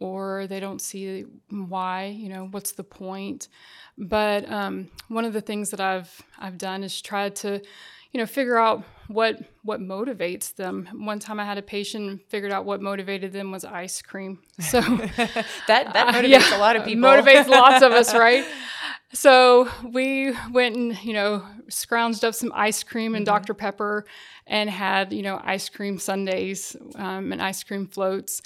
or 0.04 0.48
they 0.48 0.60
don't 0.60 0.82
see 0.82 1.26
why, 1.50 2.08
you 2.08 2.28
know, 2.28 2.50
what's 2.52 2.74
the 2.74 2.84
point. 2.84 3.48
But 3.98 4.52
um, 4.52 4.90
one 5.08 5.24
of 5.24 5.32
the 5.32 5.40
things 5.40 5.70
that 5.70 5.80
I've 5.80 6.22
I've 6.38 6.58
done 6.58 6.84
is 6.84 7.02
tried 7.02 7.38
to, 7.38 7.62
you 8.12 8.20
know, 8.20 8.26
figure 8.26 8.58
out 8.58 8.84
what 9.08 9.40
what 9.62 9.80
motivates 9.80 10.54
them. 10.54 10.90
One 10.94 11.20
time 11.20 11.40
I 11.40 11.46
had 11.46 11.58
a 11.58 11.62
patient 11.62 12.22
figured 12.28 12.52
out 12.52 12.66
what 12.66 12.82
motivated 12.82 13.32
them 13.32 13.50
was 13.50 13.64
ice 13.64 14.02
cream. 14.02 14.40
So 14.62 14.82
that 14.82 15.94
that 15.94 16.14
motivates 16.14 16.24
uh, 16.26 16.28
yeah, 16.28 16.58
a 16.58 16.60
lot 16.60 16.76
of 16.76 16.84
people. 16.84 17.04
Motivates 17.04 17.48
lots 17.48 17.82
of 17.82 17.94
us, 17.94 18.14
right? 18.26 18.46
So 19.14 19.70
we 19.90 20.34
went 20.52 20.76
and 20.76 21.02
you 21.06 21.14
know 21.14 21.46
scrounged 21.70 22.26
up 22.26 22.36
some 22.36 22.52
ice 22.54 22.84
cream 22.84 23.16
and 23.16 23.26
mm-hmm. 23.26 23.36
Dr 23.36 23.54
Pepper, 23.54 24.06
and 24.48 24.70
had 24.70 25.14
you 25.14 25.22
know 25.22 25.40
ice 25.44 25.70
cream 25.70 25.98
sundaes 25.98 26.76
um, 26.96 27.32
and 27.32 27.42
ice 27.42 27.64
cream 27.64 27.88
floats 27.88 28.42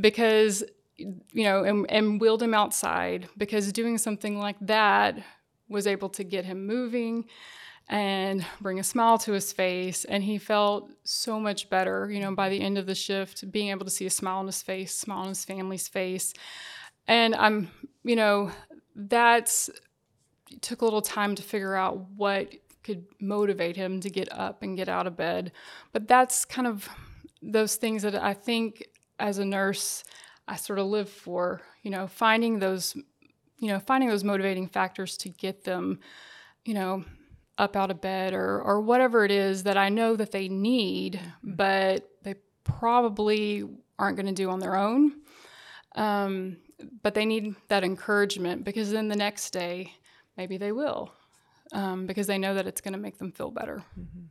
because 0.00 0.64
you 0.96 1.44
know, 1.44 1.64
and, 1.64 1.90
and 1.90 2.20
wheeled 2.20 2.42
him 2.42 2.54
outside 2.54 3.28
because 3.36 3.72
doing 3.72 3.98
something 3.98 4.38
like 4.38 4.56
that 4.60 5.18
was 5.68 5.86
able 5.86 6.08
to 6.10 6.24
get 6.24 6.44
him 6.44 6.66
moving 6.66 7.24
and 7.88 8.44
bring 8.60 8.78
a 8.78 8.84
smile 8.84 9.18
to 9.18 9.32
his 9.32 9.52
face. 9.52 10.04
And 10.04 10.22
he 10.22 10.38
felt 10.38 10.90
so 11.04 11.40
much 11.40 11.68
better, 11.68 12.10
you 12.10 12.20
know, 12.20 12.34
by 12.34 12.48
the 12.48 12.60
end 12.60 12.78
of 12.78 12.86
the 12.86 12.94
shift, 12.94 13.50
being 13.50 13.68
able 13.68 13.84
to 13.84 13.90
see 13.90 14.06
a 14.06 14.10
smile 14.10 14.38
on 14.38 14.46
his 14.46 14.62
face, 14.62 14.94
smile 14.94 15.20
on 15.20 15.28
his 15.28 15.44
family's 15.44 15.88
face. 15.88 16.32
And 17.08 17.34
I'm, 17.34 17.70
you 18.04 18.16
know, 18.16 18.50
that's 18.94 19.70
took 20.60 20.82
a 20.82 20.84
little 20.84 21.02
time 21.02 21.34
to 21.34 21.42
figure 21.42 21.74
out 21.74 21.98
what 22.16 22.52
could 22.84 23.06
motivate 23.20 23.76
him 23.76 24.00
to 24.00 24.10
get 24.10 24.30
up 24.32 24.62
and 24.62 24.76
get 24.76 24.88
out 24.88 25.06
of 25.06 25.16
bed. 25.16 25.52
But 25.92 26.08
that's 26.08 26.44
kind 26.44 26.66
of 26.66 26.88
those 27.40 27.76
things 27.76 28.02
that 28.02 28.14
I 28.14 28.34
think 28.34 28.86
as 29.18 29.38
a 29.38 29.44
nurse, 29.44 30.04
I 30.48 30.56
sort 30.56 30.78
of 30.78 30.86
live 30.86 31.08
for, 31.08 31.62
you 31.82 31.90
know, 31.90 32.06
finding 32.06 32.58
those, 32.58 32.96
you 33.58 33.68
know, 33.68 33.78
finding 33.78 34.08
those 34.08 34.24
motivating 34.24 34.68
factors 34.68 35.16
to 35.18 35.28
get 35.28 35.64
them, 35.64 36.00
you 36.64 36.74
know, 36.74 37.04
up 37.58 37.76
out 37.76 37.90
of 37.90 38.00
bed 38.00 38.34
or 38.34 38.60
or 38.60 38.80
whatever 38.80 39.24
it 39.24 39.30
is 39.30 39.62
that 39.64 39.76
I 39.76 39.88
know 39.88 40.16
that 40.16 40.32
they 40.32 40.48
need, 40.48 41.14
mm-hmm. 41.14 41.54
but 41.54 42.08
they 42.22 42.34
probably 42.64 43.68
aren't 43.98 44.16
going 44.16 44.26
to 44.26 44.32
do 44.32 44.50
on 44.50 44.58
their 44.58 44.76
own. 44.76 45.20
Um, 45.94 46.56
but 47.02 47.14
they 47.14 47.26
need 47.26 47.54
that 47.68 47.84
encouragement 47.84 48.64
because 48.64 48.90
then 48.90 49.08
the 49.08 49.16
next 49.16 49.50
day 49.50 49.92
maybe 50.36 50.56
they 50.56 50.72
will 50.72 51.12
um, 51.72 52.06
because 52.06 52.26
they 52.26 52.38
know 52.38 52.54
that 52.54 52.66
it's 52.66 52.80
going 52.80 52.92
to 52.92 52.98
make 52.98 53.18
them 53.18 53.32
feel 53.32 53.50
better. 53.50 53.82
Mm-hmm. 53.98 54.24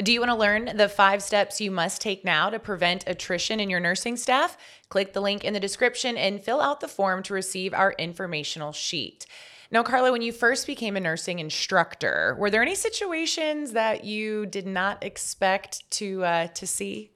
Do 0.00 0.12
you 0.12 0.20
want 0.20 0.30
to 0.30 0.36
learn 0.36 0.76
the 0.76 0.88
five 0.88 1.24
steps 1.24 1.60
you 1.60 1.72
must 1.72 2.00
take 2.00 2.24
now 2.24 2.50
to 2.50 2.60
prevent 2.60 3.02
attrition 3.08 3.58
in 3.58 3.68
your 3.68 3.80
nursing 3.80 4.16
staff? 4.16 4.56
Click 4.90 5.12
the 5.12 5.20
link 5.20 5.42
in 5.42 5.54
the 5.54 5.60
description 5.60 6.16
and 6.16 6.40
fill 6.40 6.60
out 6.60 6.78
the 6.78 6.86
form 6.86 7.20
to 7.24 7.34
receive 7.34 7.74
our 7.74 7.92
informational 7.98 8.70
sheet. 8.70 9.26
Now, 9.72 9.82
Karla, 9.82 10.12
when 10.12 10.22
you 10.22 10.30
first 10.30 10.68
became 10.68 10.96
a 10.96 11.00
nursing 11.00 11.40
instructor, 11.40 12.36
were 12.38 12.48
there 12.48 12.62
any 12.62 12.76
situations 12.76 13.72
that 13.72 14.04
you 14.04 14.46
did 14.46 14.68
not 14.68 15.02
expect 15.02 15.90
to 15.92 16.24
uh, 16.24 16.46
to 16.46 16.66
see? 16.66 17.10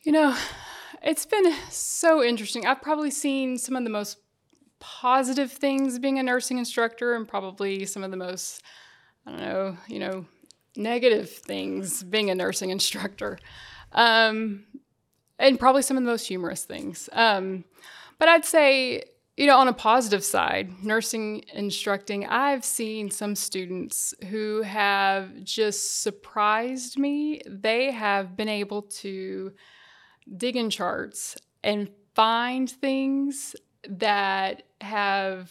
You 0.00 0.12
know, 0.12 0.36
it's 1.02 1.26
been 1.26 1.54
so 1.68 2.24
interesting. 2.24 2.66
I've 2.66 2.80
probably 2.80 3.10
seen 3.10 3.58
some 3.58 3.76
of 3.76 3.84
the 3.84 3.90
most 3.90 4.16
positive 4.80 5.52
things 5.52 5.98
being 5.98 6.18
a 6.18 6.22
nursing 6.22 6.56
instructor, 6.56 7.14
and 7.14 7.28
probably 7.28 7.84
some 7.84 8.02
of 8.02 8.10
the 8.10 8.16
most, 8.16 8.62
I 9.26 9.30
don't 9.30 9.40
know, 9.40 9.76
you 9.86 9.98
know, 9.98 10.26
negative 10.76 11.30
things 11.30 12.02
being 12.02 12.30
a 12.30 12.34
nursing 12.34 12.70
instructor, 12.70 13.38
um, 13.92 14.64
and 15.38 15.58
probably 15.58 15.82
some 15.82 15.96
of 15.96 16.02
the 16.02 16.10
most 16.10 16.26
humorous 16.26 16.64
things. 16.64 17.08
Um, 17.12 17.64
but 18.18 18.28
I'd 18.28 18.44
say, 18.44 19.02
you 19.36 19.46
know, 19.46 19.58
on 19.58 19.68
a 19.68 19.72
positive 19.72 20.22
side, 20.22 20.84
nursing 20.84 21.44
instructing, 21.52 22.26
I've 22.26 22.64
seen 22.64 23.10
some 23.10 23.34
students 23.34 24.14
who 24.28 24.62
have 24.62 25.42
just 25.42 26.02
surprised 26.02 26.98
me. 26.98 27.40
They 27.46 27.90
have 27.90 28.36
been 28.36 28.48
able 28.48 28.82
to 28.82 29.52
dig 30.36 30.56
in 30.56 30.70
charts 30.70 31.36
and 31.64 31.90
find 32.14 32.70
things 32.70 33.56
that 33.88 34.64
have 34.80 35.50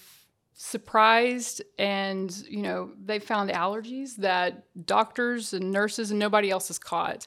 surprised 0.62 1.64
and 1.80 2.44
you 2.48 2.62
know 2.62 2.92
they 3.04 3.18
found 3.18 3.50
allergies 3.50 4.16
that 4.18 4.64
doctors 4.86 5.54
and 5.54 5.72
nurses 5.72 6.12
and 6.12 6.20
nobody 6.20 6.52
else 6.52 6.68
has 6.68 6.78
caught. 6.78 7.26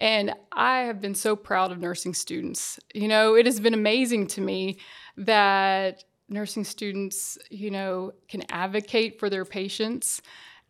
And 0.00 0.34
i 0.52 0.80
have 0.80 1.00
been 1.00 1.14
so 1.14 1.34
proud 1.34 1.72
of 1.72 1.78
nursing 1.78 2.12
students. 2.12 2.78
You 2.92 3.08
know 3.08 3.34
it 3.34 3.46
has 3.46 3.58
been 3.58 3.72
amazing 3.72 4.26
to 4.28 4.42
me 4.42 4.78
that 5.16 6.04
nursing 6.28 6.62
students 6.64 7.38
you 7.50 7.70
know 7.70 8.12
can 8.28 8.42
advocate 8.50 9.18
for 9.18 9.30
their 9.30 9.46
patients. 9.46 10.20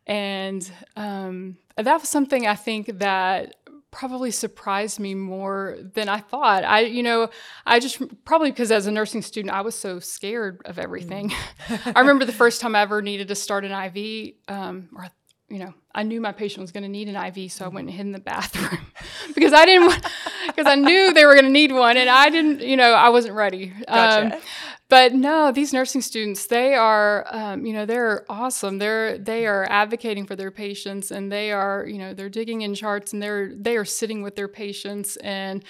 And 0.07 0.71
um, 0.97 1.59
that 1.77 2.01
was 2.01 2.09
something 2.09 2.47
i 2.47 2.55
think 2.55 2.99
that 2.99 3.57
probably 3.91 4.31
surprised 4.31 5.01
me 5.01 5.15
more 5.15 5.79
than 5.81 6.09
I 6.09 6.19
thought. 6.19 6.65
I, 6.65 6.81
you 6.81 7.03
know, 7.03 7.31
I 7.67 7.81
just 7.81 8.03
probably 8.25 8.51
because 8.51 8.71
as 8.71 8.87
a 8.87 8.93
nursing 8.93 9.23
student, 9.23 9.55
I 9.55 9.63
was 9.63 9.75
so 9.75 9.99
scared 9.99 10.61
of 10.65 10.79
everything. 10.79 11.31
Mm. 11.31 11.93
I 11.97 12.01
remember 12.01 12.25
the 12.25 12.33
first 12.33 12.61
time 12.61 12.75
I 12.75 12.83
ever 12.83 13.03
needed 13.03 13.29
to 13.29 13.35
start 13.35 13.65
an 13.65 13.73
IV, 13.73 14.35
um, 14.49 14.89
or 14.95 15.09
you 15.49 15.59
know, 15.59 15.73
I 15.95 16.03
knew 16.03 16.21
my 16.21 16.33
patient 16.33 16.61
was 16.61 16.73
going 16.73 16.83
to 16.83 16.89
need 16.89 17.09
an 17.09 17.17
IV, 17.17 17.51
so 17.51 17.65
I 17.65 17.69
went 17.69 17.89
and 17.89 17.97
hid 17.97 18.07
in 18.07 18.13
the 18.13 18.19
bathroom 18.19 18.87
because 19.35 19.53
I 19.53 19.65
didn't 19.65 19.87
want, 19.87 20.07
because 20.49 20.67
I 20.67 20.75
knew 20.75 21.13
they 21.13 21.25
were 21.25 21.35
going 21.35 21.47
to 21.47 21.51
need 21.51 21.73
one, 21.73 21.97
and 21.97 22.11
I 22.11 22.29
didn't, 22.29 22.61
you 22.61 22.77
know, 22.77 22.93
I 22.93 23.09
wasn't 23.09 23.35
ready. 23.35 23.73
Gotcha. 23.87 24.37
Um, 24.37 24.43
but 24.91 25.13
no, 25.15 25.53
these 25.53 25.73
nursing 25.73 26.01
students, 26.01 26.47
they 26.47 26.75
are, 26.75 27.27
um, 27.31 27.67
you 27.67 27.75
know, 27.75 27.85
they're 27.85 28.25
awesome. 28.31 28.79
They're 28.79 29.19
they 29.19 29.47
are 29.47 29.67
advocating 29.69 30.27
for 30.27 30.35
their 30.35 30.51
patients, 30.51 31.11
and 31.11 31.31
they 31.31 31.53
are, 31.53 31.87
you 31.87 31.99
know, 31.99 32.15
they're 32.15 32.31
digging 32.31 32.63
in 32.63 32.75
charts, 32.75 33.13
and 33.13 33.23
they're 33.23 33.53
they 33.55 33.77
are 33.77 33.85
sitting 33.85 34.23
with 34.23 34.35
their 34.35 34.49
patients 34.49 35.17
and 35.17 35.63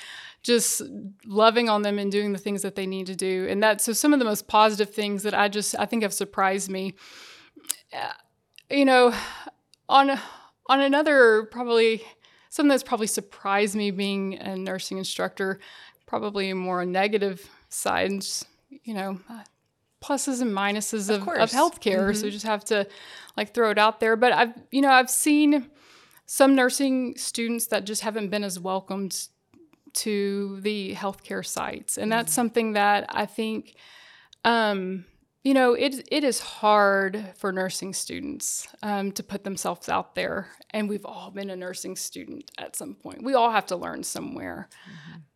just 0.43 0.83
loving 1.27 1.69
on 1.69 1.83
them 1.83 1.99
and 1.99 2.13
doing 2.13 2.33
the 2.33 2.39
things 2.39 2.63
that 2.63 2.77
they 2.77 2.87
need 2.87 3.07
to 3.07 3.17
do. 3.17 3.47
And 3.51 3.61
that 3.63 3.81
so 3.81 3.93
some 3.93 4.13
of 4.13 4.21
the 4.21 4.25
most 4.25 4.47
positive 4.47 4.95
things 4.95 5.25
that 5.25 5.35
I 5.35 5.49
just 5.49 5.77
I 5.77 5.87
think 5.87 6.03
have 6.03 6.15
surprised 6.15 6.71
me. 6.71 6.95
Uh, 7.93 8.13
you 8.71 8.85
know, 8.85 9.13
on 9.89 10.19
on 10.67 10.81
another 10.81 11.45
probably 11.45 12.03
something 12.51 12.69
that's 12.69 12.83
probably 12.83 13.07
surprised 13.07 13.75
me 13.75 13.91
being 13.91 14.35
a 14.39 14.57
nursing 14.57 14.99
instructor, 14.99 15.59
probably 16.07 16.53
more 16.53 16.85
negative 16.85 17.49
side. 17.69 18.25
You 18.83 18.95
know, 18.95 19.21
uh, 19.31 19.45
pluses 20.03 20.43
and 20.43 20.53
minuses 20.53 21.09
of, 21.09 21.17
of, 21.17 21.25
course. 21.25 21.53
healthcare. 21.53 22.15
So 22.15 22.27
you 22.27 22.33
just 22.33 22.47
have 22.47 22.65
to 22.67 22.87
like 23.37 23.55
throw 23.55 23.71
it 23.71 23.79
out 23.79 24.01
there. 24.01 24.17
But 24.17 24.33
I've 24.33 24.53
you 24.71 24.81
know 24.81 24.91
I've 24.91 25.11
seen 25.11 25.71
some 26.27 26.55
nursing 26.55 27.17
students 27.17 27.69
that 27.69 27.85
just 27.85 28.03
haven't 28.03 28.29
been 28.29 28.45
as 28.45 28.61
welcomed 28.61 29.29
to 29.95 30.61
the 30.61 30.95
healthcare 30.95 31.45
sites, 31.45 31.97
and 31.97 32.13
that's 32.13 32.33
something 32.33 32.73
that 32.73 33.07
I 33.09 33.27
think. 33.27 33.75
Um, 34.45 35.05
you 35.45 35.55
know, 35.55 35.75
it 35.75 36.07
it 36.11 36.25
is 36.25 36.41
hard 36.41 37.33
for 37.37 37.53
nursing 37.53 37.95
students 37.95 38.67
um, 38.83 39.13
to 39.13 39.23
put 39.23 39.45
themselves 39.45 39.89
out 39.89 40.15
there, 40.15 40.49
and 40.71 40.89
we've 40.89 41.05
all 41.05 41.31
been 41.31 41.49
a 41.51 41.57
nursing 41.57 41.95
student 41.95 42.51
at 42.59 42.75
some 42.75 42.95
point. 42.95 43.23
We 43.23 43.35
all 43.35 43.51
have 43.51 43.67
to 43.67 43.77
learn 43.77 44.03
somewhere, 44.03 44.69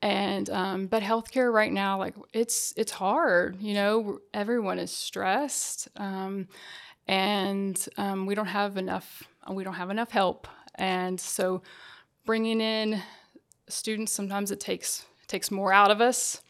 and 0.00 0.50
um, 0.50 0.86
but 0.88 1.02
healthcare 1.02 1.52
right 1.52 1.72
now, 1.72 1.98
like 1.98 2.16
it's 2.32 2.74
it's 2.76 2.92
hard. 2.92 3.60
You 3.62 3.74
know, 3.74 4.18
everyone 4.34 4.80
is 4.80 4.90
stressed, 4.90 5.88
um, 5.96 6.48
and 7.06 7.88
um, 7.96 8.26
we 8.26 8.34
don't 8.34 8.46
have 8.46 8.76
enough. 8.76 9.22
We 9.48 9.62
don't 9.62 9.74
have 9.74 9.90
enough 9.90 10.10
help, 10.10 10.48
and 10.74 11.18
so 11.20 11.62
bringing 12.26 12.60
in 12.60 13.00
students 13.68 14.12
sometimes 14.12 14.50
it 14.50 14.60
takes 14.60 15.06
takes 15.28 15.50
more 15.50 15.72
out 15.72 15.92
of 15.92 16.00
us. 16.00 16.42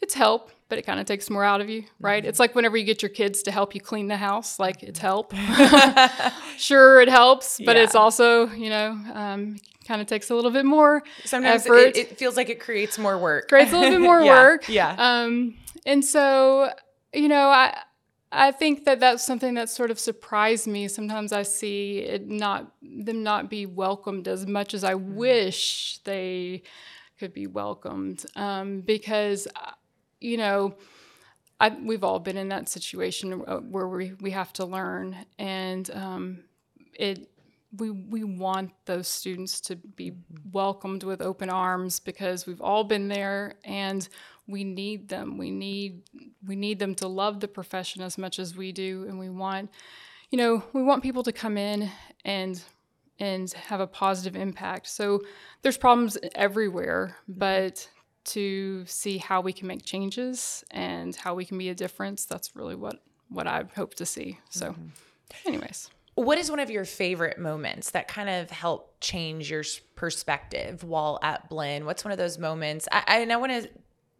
It's 0.00 0.14
help, 0.14 0.50
but 0.68 0.78
it 0.78 0.82
kind 0.82 1.00
of 1.00 1.06
takes 1.06 1.28
more 1.28 1.42
out 1.44 1.60
of 1.60 1.68
you, 1.68 1.84
right? 2.00 2.24
It's 2.24 2.38
like 2.38 2.54
whenever 2.54 2.76
you 2.76 2.84
get 2.84 3.02
your 3.02 3.08
kids 3.10 3.42
to 3.42 3.50
help 3.50 3.74
you 3.74 3.80
clean 3.80 4.06
the 4.08 4.16
house, 4.16 4.58
like 4.58 4.82
it's 4.82 4.98
help. 5.00 5.32
sure, 6.56 7.00
it 7.00 7.08
helps, 7.08 7.60
but 7.64 7.76
it's 7.76 7.94
also, 7.94 8.48
you 8.50 8.70
know, 8.70 8.90
um, 9.14 9.56
kind 9.86 10.00
of 10.00 10.06
takes 10.06 10.30
a 10.30 10.34
little 10.34 10.50
bit 10.50 10.64
more 10.64 11.02
Sometimes 11.24 11.66
effort. 11.66 11.78
it, 11.78 11.96
it 11.96 12.18
feels 12.18 12.36
like 12.36 12.48
it 12.48 12.60
creates 12.60 12.98
more 12.98 13.18
work. 13.18 13.48
creates 13.48 13.72
a 13.72 13.76
little 13.78 13.98
bit 13.98 14.00
more 14.06 14.22
Yeah, 14.22 14.42
work. 14.42 14.68
Yeah. 14.68 14.94
Um, 14.98 15.56
and 15.86 16.04
so, 16.04 16.70
you 17.12 17.28
know, 17.28 17.48
I 17.48 17.76
I 18.30 18.52
think 18.52 18.84
that 18.84 19.00
that's 19.00 19.24
something 19.24 19.54
that 19.54 19.70
sort 19.70 19.90
of 19.90 19.98
surprised 19.98 20.66
me. 20.66 20.86
Sometimes 20.88 21.32
I 21.32 21.42
see 21.42 22.00
it 22.00 22.28
not 22.28 22.70
them 22.82 23.22
not 23.22 23.48
be 23.48 23.64
welcomed 23.66 24.28
as 24.28 24.46
much 24.46 24.74
as 24.74 24.84
I 24.84 24.94
wish 24.94 25.98
they 26.04 26.62
could 27.18 27.32
be 27.32 27.46
welcomed, 27.46 28.26
um, 28.36 28.82
because 28.82 29.48
you 30.20 30.36
know. 30.36 30.74
I, 31.60 31.70
we've 31.70 32.04
all 32.04 32.20
been 32.20 32.36
in 32.36 32.50
that 32.50 32.68
situation 32.68 33.42
uh, 33.44 33.56
where 33.56 33.88
we, 33.88 34.12
we 34.20 34.30
have 34.30 34.52
to 34.52 34.64
learn, 34.64 35.16
and 35.40 35.90
um, 35.92 36.44
it 36.94 37.28
we 37.76 37.90
we 37.90 38.24
want 38.24 38.70
those 38.86 39.08
students 39.08 39.60
to 39.60 39.76
be 39.76 40.12
welcomed 40.52 41.02
with 41.02 41.20
open 41.20 41.50
arms 41.50 42.00
because 42.00 42.46
we've 42.46 42.60
all 42.60 42.84
been 42.84 43.08
there 43.08 43.54
and 43.64 44.08
we 44.46 44.64
need 44.64 45.08
them 45.08 45.36
we 45.36 45.50
need 45.50 46.02
we 46.46 46.56
need 46.56 46.78
them 46.78 46.94
to 46.94 47.06
love 47.06 47.40
the 47.40 47.48
profession 47.48 48.00
as 48.00 48.16
much 48.16 48.38
as 48.38 48.56
we 48.56 48.72
do 48.72 49.04
and 49.08 49.18
we 49.18 49.28
want 49.28 49.70
you 50.30 50.38
know 50.38 50.62
we 50.72 50.82
want 50.82 51.02
people 51.02 51.22
to 51.22 51.32
come 51.32 51.58
in 51.58 51.90
and 52.24 52.62
and 53.18 53.52
have 53.52 53.80
a 53.80 53.86
positive 53.86 54.34
impact 54.34 54.86
so 54.86 55.20
there's 55.60 55.76
problems 55.76 56.16
everywhere 56.34 57.16
but 57.28 57.86
to 58.28 58.84
see 58.86 59.18
how 59.18 59.40
we 59.40 59.52
can 59.52 59.66
make 59.66 59.84
changes 59.84 60.64
and 60.70 61.14
how 61.16 61.34
we 61.34 61.44
can 61.44 61.58
be 61.58 61.68
a 61.68 61.74
difference 61.74 62.24
that's 62.24 62.54
really 62.54 62.74
what 62.74 63.02
what 63.28 63.46
i 63.46 63.64
hope 63.76 63.94
to 63.94 64.06
see 64.06 64.38
so 64.50 64.70
mm-hmm. 64.70 64.88
anyways 65.46 65.90
What 66.18 66.36
is 66.36 66.50
one 66.50 66.58
of 66.58 66.68
your 66.68 66.84
favorite 66.84 67.38
moments 67.38 67.92
that 67.92 68.08
kind 68.08 68.28
of 68.28 68.50
helped 68.50 69.00
change 69.00 69.52
your 69.52 69.62
perspective 69.94 70.82
while 70.82 71.20
at 71.22 71.48
Blinn? 71.48 71.86
What's 71.86 72.04
one 72.04 72.10
of 72.10 72.18
those 72.18 72.38
moments? 72.38 72.88
I, 72.90 73.04
I, 73.06 73.18
and 73.20 73.32
I 73.32 73.36
want 73.36 73.52
to 73.52 73.70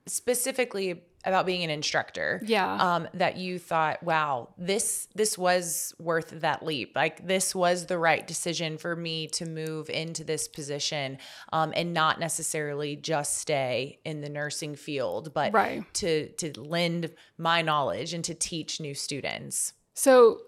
specifically 0.06 1.02
about 1.24 1.46
being 1.46 1.64
an 1.64 1.70
instructor. 1.70 2.40
Yeah. 2.44 2.74
Um, 2.76 3.08
that 3.14 3.36
you 3.36 3.58
thought, 3.58 4.02
wow, 4.02 4.54
this 4.56 5.08
this 5.14 5.36
was 5.36 5.92
worth 5.98 6.30
that 6.40 6.64
leap. 6.64 6.92
Like 6.94 7.26
this 7.26 7.54
was 7.54 7.86
the 7.86 7.98
right 7.98 8.26
decision 8.26 8.78
for 8.78 8.94
me 8.94 9.26
to 9.28 9.44
move 9.44 9.90
into 9.90 10.22
this 10.24 10.46
position, 10.48 11.18
um, 11.52 11.72
and 11.74 11.92
not 11.92 12.20
necessarily 12.20 12.94
just 12.96 13.38
stay 13.38 13.98
in 14.04 14.20
the 14.20 14.28
nursing 14.28 14.76
field, 14.76 15.34
but 15.34 15.52
Right. 15.52 15.82
to 15.94 16.28
to 16.34 16.58
lend 16.60 17.12
my 17.36 17.62
knowledge 17.62 18.14
and 18.14 18.24
to 18.24 18.34
teach 18.34 18.80
new 18.80 18.94
students. 18.94 19.72
So 19.94 20.40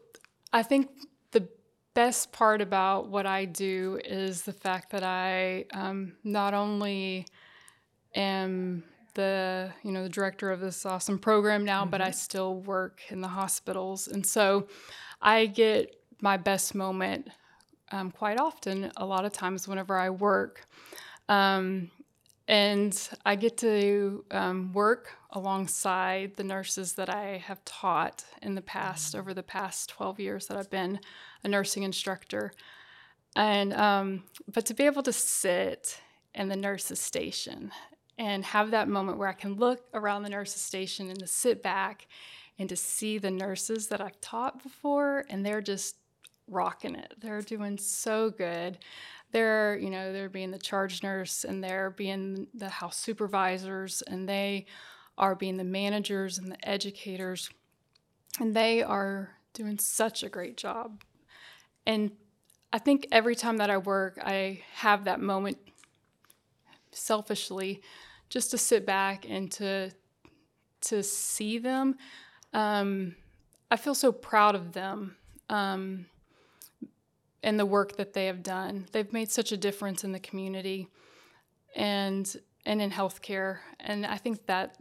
I 0.53 0.63
think 0.63 0.89
the 1.33 1.49
best 1.95 2.33
part 2.33 2.61
about 2.61 3.09
what 3.09 3.27
I 3.27 3.45
do 3.45 4.01
is 4.05 4.43
the 4.43 4.53
fact 4.53 4.91
that 4.91 5.03
I 5.03 5.67
um, 5.73 6.15
not 6.23 6.55
only 6.55 7.27
am 8.15 8.85
the 9.15 9.73
you 9.83 9.93
know 9.93 10.03
the 10.03 10.09
director 10.09 10.51
of 10.51 10.61
this 10.61 10.85
awesome 10.87 11.19
program 11.19 11.65
now, 11.65 11.85
but 11.85 12.01
I 12.01 12.11
still 12.11 12.57
work 12.57 13.03
in 13.09 13.21
the 13.21 13.29
hospitals, 13.29 14.09
and 14.09 14.25
so 14.25 14.69
I 15.21 15.47
get 15.47 15.97
my 16.21 16.37
best 16.37 16.75
moment 16.75 17.29
um, 17.93 18.11
quite 18.11 18.39
often. 18.39 18.91
A 18.97 19.07
lot 19.07 19.25
of 19.25 19.33
times 19.33 19.67
whenever 19.67 19.97
I 19.97 20.11
work. 20.11 20.67
Um, 21.29 21.91
and 22.51 23.09
I 23.25 23.37
get 23.37 23.59
to 23.59 24.25
um, 24.33 24.73
work 24.73 25.13
alongside 25.31 26.35
the 26.35 26.43
nurses 26.43 26.95
that 26.95 27.09
I 27.09 27.37
have 27.47 27.65
taught 27.65 28.25
in 28.43 28.57
the 28.57 28.61
past, 28.61 29.15
over 29.15 29.33
the 29.33 29.45
past 29.45 29.91
12 29.91 30.19
years 30.19 30.47
that 30.49 30.57
I've 30.57 30.69
been 30.69 30.99
a 31.45 31.49
nursing 31.49 31.85
instructor. 31.85 32.51
And, 33.37 33.73
um, 33.73 34.25
but 34.53 34.67
to 34.67 34.75
be 34.75 34.85
able 34.85 35.05
to 35.05 35.13
sit 35.13 36.01
in 36.35 36.49
the 36.49 36.57
nurses' 36.57 37.01
station 37.01 37.71
and 38.21 38.45
have 38.45 38.71
that 38.71 38.87
moment 38.87 39.17
where 39.17 39.29
I 39.29 39.33
can 39.33 39.55
look 39.55 39.81
around 39.95 40.25
the 40.25 40.29
nurses' 40.29 40.61
station 40.61 41.09
and 41.09 41.19
to 41.21 41.27
sit 41.27 41.63
back 41.63 42.07
and 42.59 42.69
to 42.69 42.77
see 42.77 43.17
the 43.17 43.31
nurses 43.31 43.89
that 43.89 44.03
I've 44.03 44.21
taught 44.21 44.63
before, 44.63 45.25
and 45.31 45.45
they're 45.45 45.63
just 45.63 45.97
rocking 46.47 46.95
it. 46.95 47.15
They're 47.19 47.41
doing 47.41 47.79
so 47.79 48.29
good. 48.29 48.77
They're, 49.33 49.79
you 49.79 49.89
know, 49.89 50.13
they're 50.13 50.29
being 50.29 50.51
the 50.51 50.59
charge 50.59 51.03
nurse 51.03 51.45
and 51.45 51.65
they're 51.65 51.91
being 51.91 52.49
the 52.53 52.69
house 52.69 52.99
supervisors 52.99 54.03
and 54.07 54.29
they 54.29 54.67
are 55.17 55.35
being 55.35 55.57
the 55.57 55.65
managers 55.65 56.37
and 56.37 56.53
the 56.53 56.69
educators. 56.69 57.49
And 58.39 58.55
they 58.55 58.83
are 58.83 59.31
doing 59.55 59.79
such 59.79 60.23
a 60.23 60.29
great 60.29 60.59
job. 60.59 61.05
And 61.87 62.11
I 62.71 62.81
think 62.81 63.07
every 63.13 63.35
time 63.35 63.57
that 63.59 63.71
I 63.71 63.79
work, 63.79 64.19
I 64.23 64.61
have 64.75 65.05
that 65.05 65.21
moment 65.21 65.57
selfishly 66.93 67.81
just 68.31 68.51
to 68.53 68.59
sit 68.59 68.87
back 68.87 69.27
and 69.29 69.53
to 69.53 69.91
to 70.83 71.03
see 71.03 71.59
them. 71.59 71.97
Um, 72.55 73.15
I 73.71 73.77
feel 73.77 73.95
so 73.95 74.13
proud 74.13 74.55
of 74.55 74.73
them. 74.73 75.17
Um, 75.51 76.07
and 77.43 77.59
the 77.59 77.67
work 77.67 77.97
that 77.97 78.13
they 78.13 78.27
have 78.27 78.43
done. 78.43 78.87
They've 78.93 79.13
made 79.13 79.31
such 79.31 79.53
a 79.53 79.57
difference 79.57 80.05
in 80.05 80.13
the 80.13 80.21
community 80.21 80.89
and 81.75 82.35
and 82.67 82.81
in 82.81 82.91
healthcare. 82.91 83.59
And 83.79 84.07
I 84.07 84.17
think 84.17 84.47
that 84.47 84.77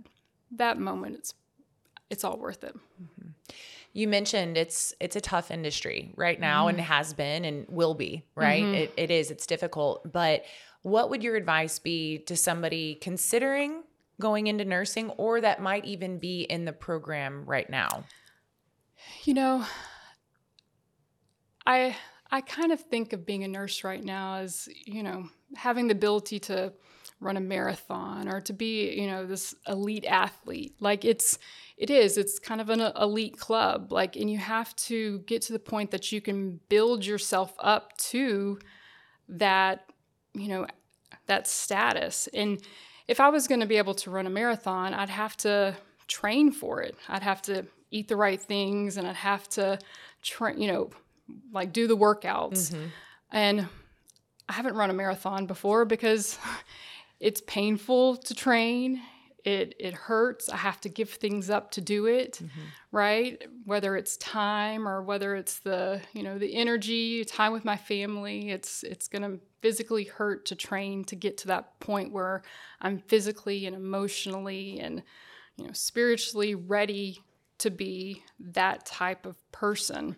that 0.51 0.77
moment 0.77 1.15
it's 1.15 1.33
it's 2.09 2.23
all 2.23 2.37
worth 2.37 2.63
it. 2.63 2.75
you 3.93 4.07
mentioned 4.07 4.57
it's 4.57 4.93
it's 4.99 5.15
a 5.15 5.21
tough 5.21 5.51
industry 5.51 6.11
right 6.15 6.39
now 6.39 6.67
and 6.67 6.79
has 6.79 7.13
been 7.13 7.45
and 7.45 7.67
will 7.69 7.93
be 7.93 8.23
right 8.35 8.63
it, 8.63 8.93
it 8.97 9.11
is 9.11 9.31
it's 9.31 9.45
difficult 9.45 10.11
but 10.11 10.43
what 10.81 11.09
would 11.09 11.23
your 11.23 11.35
advice 11.35 11.79
be 11.79 12.19
to 12.19 12.35
somebody 12.35 12.95
considering 12.95 13.83
going 14.19 14.47
into 14.47 14.65
nursing 14.65 15.09
or 15.11 15.41
that 15.41 15.61
might 15.61 15.85
even 15.85 16.19
be 16.19 16.41
in 16.41 16.65
the 16.65 16.73
program 16.73 17.45
right 17.45 17.69
now 17.69 18.03
You 19.23 19.33
know, 19.33 19.65
I 21.65 21.95
I 22.31 22.41
kind 22.41 22.71
of 22.71 22.81
think 22.81 23.13
of 23.13 23.25
being 23.25 23.43
a 23.43 23.47
nurse 23.47 23.83
right 23.83 24.03
now 24.03 24.35
as, 24.35 24.69
you 24.85 25.01
know, 25.01 25.29
having 25.55 25.87
the 25.87 25.93
ability 25.93 26.39
to 26.39 26.73
run 27.19 27.37
a 27.37 27.41
marathon 27.41 28.29
or 28.29 28.39
to 28.39 28.53
be, 28.53 28.93
you 28.93 29.07
know, 29.07 29.25
this 29.25 29.55
elite 29.67 30.05
athlete. 30.05 30.75
Like 30.79 31.05
it's 31.05 31.37
it 31.77 31.89
is, 31.89 32.17
it's 32.17 32.39
kind 32.39 32.61
of 32.61 32.69
an 32.69 32.81
uh, 32.81 32.91
elite 32.99 33.37
club. 33.37 33.91
Like 33.91 34.15
and 34.15 34.29
you 34.29 34.37
have 34.37 34.75
to 34.77 35.19
get 35.19 35.41
to 35.43 35.53
the 35.53 35.59
point 35.59 35.91
that 35.91 36.11
you 36.11 36.21
can 36.21 36.59
build 36.69 37.05
yourself 37.05 37.53
up 37.59 37.97
to 37.97 38.59
that, 39.29 39.88
you 40.41 40.47
know, 40.47 40.67
that 41.27 41.47
status. 41.47 42.27
And 42.33 42.61
if 43.07 43.19
I 43.19 43.29
was 43.29 43.47
going 43.47 43.61
to 43.61 43.65
be 43.65 43.77
able 43.77 43.95
to 43.95 44.11
run 44.11 44.27
a 44.27 44.29
marathon, 44.29 44.93
I'd 44.93 45.09
have 45.09 45.35
to 45.37 45.75
train 46.07 46.51
for 46.51 46.81
it. 46.81 46.95
I'd 47.07 47.23
have 47.23 47.41
to 47.43 47.65
eat 47.91 48.07
the 48.07 48.15
right 48.15 48.39
things 48.39 48.97
and 48.97 49.07
I'd 49.07 49.15
have 49.15 49.47
to 49.49 49.79
train, 50.21 50.59
you 50.59 50.67
know, 50.67 50.89
like 51.51 51.73
do 51.73 51.87
the 51.87 51.97
workouts. 51.97 52.71
Mm-hmm. 52.71 52.85
And 53.31 53.67
I 54.47 54.53
haven't 54.53 54.75
run 54.75 54.89
a 54.89 54.93
marathon 54.93 55.45
before 55.45 55.85
because 55.85 56.37
it's 57.19 57.41
painful 57.41 58.17
to 58.17 58.33
train. 58.33 59.01
It 59.45 59.75
it 59.79 59.93
hurts. 59.93 60.49
I 60.49 60.57
have 60.57 60.81
to 60.81 60.89
give 60.89 61.09
things 61.09 61.49
up 61.49 61.71
to 61.71 61.81
do 61.81 62.07
it, 62.07 62.33
mm-hmm. 62.43 62.61
right? 62.91 63.41
Whether 63.65 63.95
it's 63.95 64.17
time 64.17 64.87
or 64.87 65.01
whether 65.01 65.35
it's 65.35 65.59
the, 65.59 66.01
you 66.13 66.23
know, 66.23 66.37
the 66.37 66.55
energy, 66.55 67.23
time 67.23 67.53
with 67.53 67.63
my 67.63 67.77
family, 67.77 68.49
it's 68.51 68.83
it's 68.83 69.07
going 69.07 69.21
to 69.21 69.39
physically 69.61 70.05
hurt 70.05 70.45
to 70.47 70.55
train 70.55 71.03
to 71.05 71.15
get 71.15 71.37
to 71.37 71.47
that 71.47 71.79
point 71.79 72.11
where 72.11 72.41
I'm 72.81 72.99
physically 72.99 73.65
and 73.65 73.75
emotionally 73.75 74.79
and 74.79 75.03
you 75.57 75.65
know, 75.65 75.73
spiritually 75.73 76.55
ready 76.55 77.21
to 77.59 77.69
be 77.69 78.23
that 78.39 78.85
type 78.85 79.25
of 79.25 79.35
person. 79.51 80.15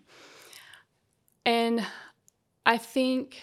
And 1.46 1.86
I 2.66 2.78
think 2.78 3.42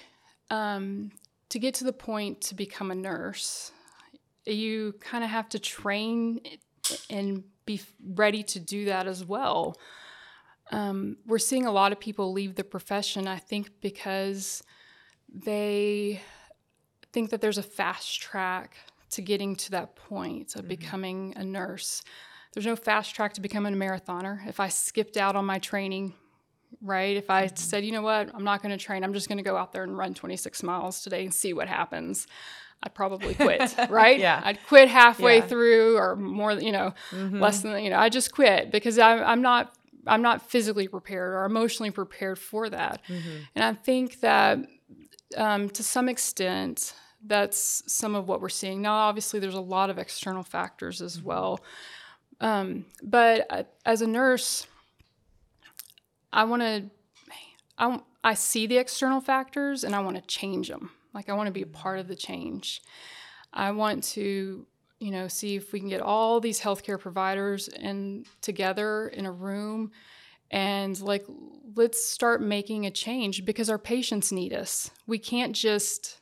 um, 0.50 1.10
to 1.48 1.58
get 1.58 1.74
to 1.74 1.84
the 1.84 1.92
point 1.92 2.40
to 2.42 2.54
become 2.54 2.90
a 2.90 2.94
nurse, 2.94 3.72
you 4.54 4.94
kind 5.00 5.24
of 5.24 5.30
have 5.30 5.48
to 5.50 5.58
train 5.58 6.40
and 7.10 7.44
be 7.66 7.80
ready 8.14 8.42
to 8.42 8.60
do 8.60 8.86
that 8.86 9.06
as 9.06 9.24
well. 9.24 9.76
Um, 10.70 11.16
we're 11.26 11.38
seeing 11.38 11.66
a 11.66 11.72
lot 11.72 11.92
of 11.92 12.00
people 12.00 12.32
leave 12.32 12.54
the 12.54 12.64
profession, 12.64 13.26
I 13.26 13.36
think, 13.38 13.80
because 13.80 14.62
they 15.28 16.20
think 17.12 17.30
that 17.30 17.40
there's 17.40 17.58
a 17.58 17.62
fast 17.62 18.20
track 18.20 18.76
to 19.10 19.22
getting 19.22 19.56
to 19.56 19.70
that 19.72 19.96
point 19.96 20.54
of 20.54 20.62
mm-hmm. 20.62 20.68
becoming 20.68 21.32
a 21.36 21.44
nurse. 21.44 22.02
There's 22.52 22.66
no 22.66 22.76
fast 22.76 23.14
track 23.14 23.34
to 23.34 23.40
becoming 23.40 23.74
a 23.74 23.76
marathoner. 23.76 24.46
If 24.46 24.60
I 24.60 24.68
skipped 24.68 25.16
out 25.16 25.36
on 25.36 25.44
my 25.44 25.58
training, 25.58 26.14
right? 26.82 27.16
If 27.16 27.30
I 27.30 27.46
mm-hmm. 27.46 27.56
said, 27.56 27.84
you 27.84 27.92
know 27.92 28.02
what, 28.02 28.34
I'm 28.34 28.44
not 28.44 28.62
going 28.62 28.76
to 28.76 28.82
train, 28.82 29.04
I'm 29.04 29.14
just 29.14 29.28
going 29.28 29.38
to 29.38 29.44
go 29.44 29.56
out 29.56 29.72
there 29.72 29.82
and 29.82 29.96
run 29.96 30.14
26 30.14 30.62
miles 30.62 31.02
today 31.02 31.24
and 31.24 31.32
see 31.32 31.52
what 31.52 31.68
happens. 31.68 32.26
I'd 32.82 32.94
probably 32.94 33.34
quit, 33.34 33.74
right? 33.90 34.18
yeah. 34.18 34.40
I'd 34.44 34.64
quit 34.66 34.88
halfway 34.88 35.38
yeah. 35.38 35.46
through 35.46 35.96
or 35.96 36.16
more, 36.16 36.52
you 36.52 36.72
know, 36.72 36.94
mm-hmm. 37.10 37.40
less 37.40 37.62
than, 37.62 37.82
you 37.82 37.90
know, 37.90 37.98
I 37.98 38.08
just 38.08 38.32
quit 38.32 38.70
because 38.70 38.98
I, 38.98 39.18
I'm 39.18 39.42
not, 39.42 39.74
I'm 40.06 40.22
not 40.22 40.48
physically 40.48 40.88
prepared 40.88 41.34
or 41.34 41.44
emotionally 41.44 41.90
prepared 41.90 42.38
for 42.38 42.68
that. 42.70 43.02
Mm-hmm. 43.08 43.36
And 43.56 43.64
I 43.64 43.74
think 43.74 44.20
that 44.20 44.60
um, 45.36 45.68
to 45.70 45.82
some 45.82 46.08
extent, 46.08 46.94
that's 47.24 47.82
some 47.92 48.14
of 48.14 48.28
what 48.28 48.40
we're 48.40 48.48
seeing. 48.48 48.80
Now, 48.80 48.94
obviously, 48.94 49.40
there's 49.40 49.54
a 49.54 49.60
lot 49.60 49.90
of 49.90 49.98
external 49.98 50.44
factors 50.44 51.02
as 51.02 51.18
mm-hmm. 51.18 51.26
well. 51.26 51.60
Um, 52.40 52.86
but 53.02 53.76
as 53.84 54.02
a 54.02 54.06
nurse, 54.06 54.66
I 56.32 56.44
want 56.44 56.62
to, 56.62 56.84
I, 57.76 58.00
I 58.22 58.34
see 58.34 58.66
the 58.66 58.78
external 58.78 59.20
factors 59.20 59.82
and 59.82 59.94
I 59.94 60.00
want 60.00 60.16
to 60.16 60.22
change 60.22 60.68
them. 60.68 60.90
Like, 61.14 61.28
I 61.28 61.34
want 61.34 61.46
to 61.46 61.52
be 61.52 61.62
a 61.62 61.66
part 61.66 61.98
of 61.98 62.08
the 62.08 62.16
change. 62.16 62.82
I 63.52 63.70
want 63.70 64.04
to, 64.04 64.66
you 65.00 65.10
know, 65.10 65.28
see 65.28 65.56
if 65.56 65.72
we 65.72 65.80
can 65.80 65.88
get 65.88 66.00
all 66.00 66.40
these 66.40 66.60
healthcare 66.60 67.00
providers 67.00 67.68
and 67.68 68.26
together 68.42 69.08
in 69.08 69.26
a 69.26 69.32
room 69.32 69.90
and 70.50 70.98
like 71.00 71.26
let's 71.76 72.04
start 72.04 72.40
making 72.40 72.86
a 72.86 72.90
change 72.90 73.44
because 73.44 73.68
our 73.68 73.78
patients 73.78 74.32
need 74.32 74.52
us. 74.52 74.90
We 75.06 75.18
can't 75.18 75.54
just 75.54 76.18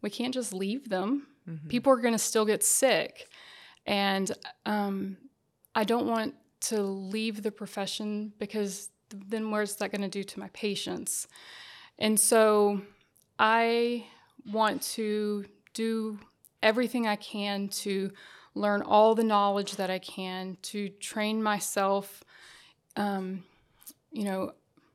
we 0.00 0.10
can't 0.10 0.34
just 0.34 0.52
leave 0.52 0.88
them. 0.88 1.26
Mm-hmm. 1.48 1.68
People 1.68 1.92
are 1.92 1.96
going 1.96 2.14
to 2.14 2.18
still 2.18 2.44
get 2.44 2.62
sick. 2.62 3.28
And 3.86 4.30
um, 4.66 5.16
I 5.74 5.84
don't 5.84 6.06
want 6.06 6.34
to 6.62 6.82
leave 6.82 7.42
the 7.42 7.50
profession 7.50 8.32
because 8.38 8.90
then 9.10 9.50
where's 9.50 9.76
that 9.76 9.90
going 9.90 10.02
to 10.02 10.08
do 10.08 10.22
to 10.22 10.40
my 10.40 10.48
patients? 10.52 11.26
And 11.98 12.18
so 12.18 12.82
I 13.38 14.06
want 14.50 14.82
to 14.82 15.44
do 15.72 16.18
everything 16.62 17.06
I 17.06 17.16
can 17.16 17.68
to 17.68 18.10
learn 18.54 18.82
all 18.82 19.14
the 19.14 19.24
knowledge 19.24 19.76
that 19.76 19.90
I 19.90 19.98
can 19.98 20.56
to 20.62 20.88
train 20.88 21.42
myself. 21.42 22.22
Um, 22.96 23.42
you 24.12 24.24
know, 24.24 24.52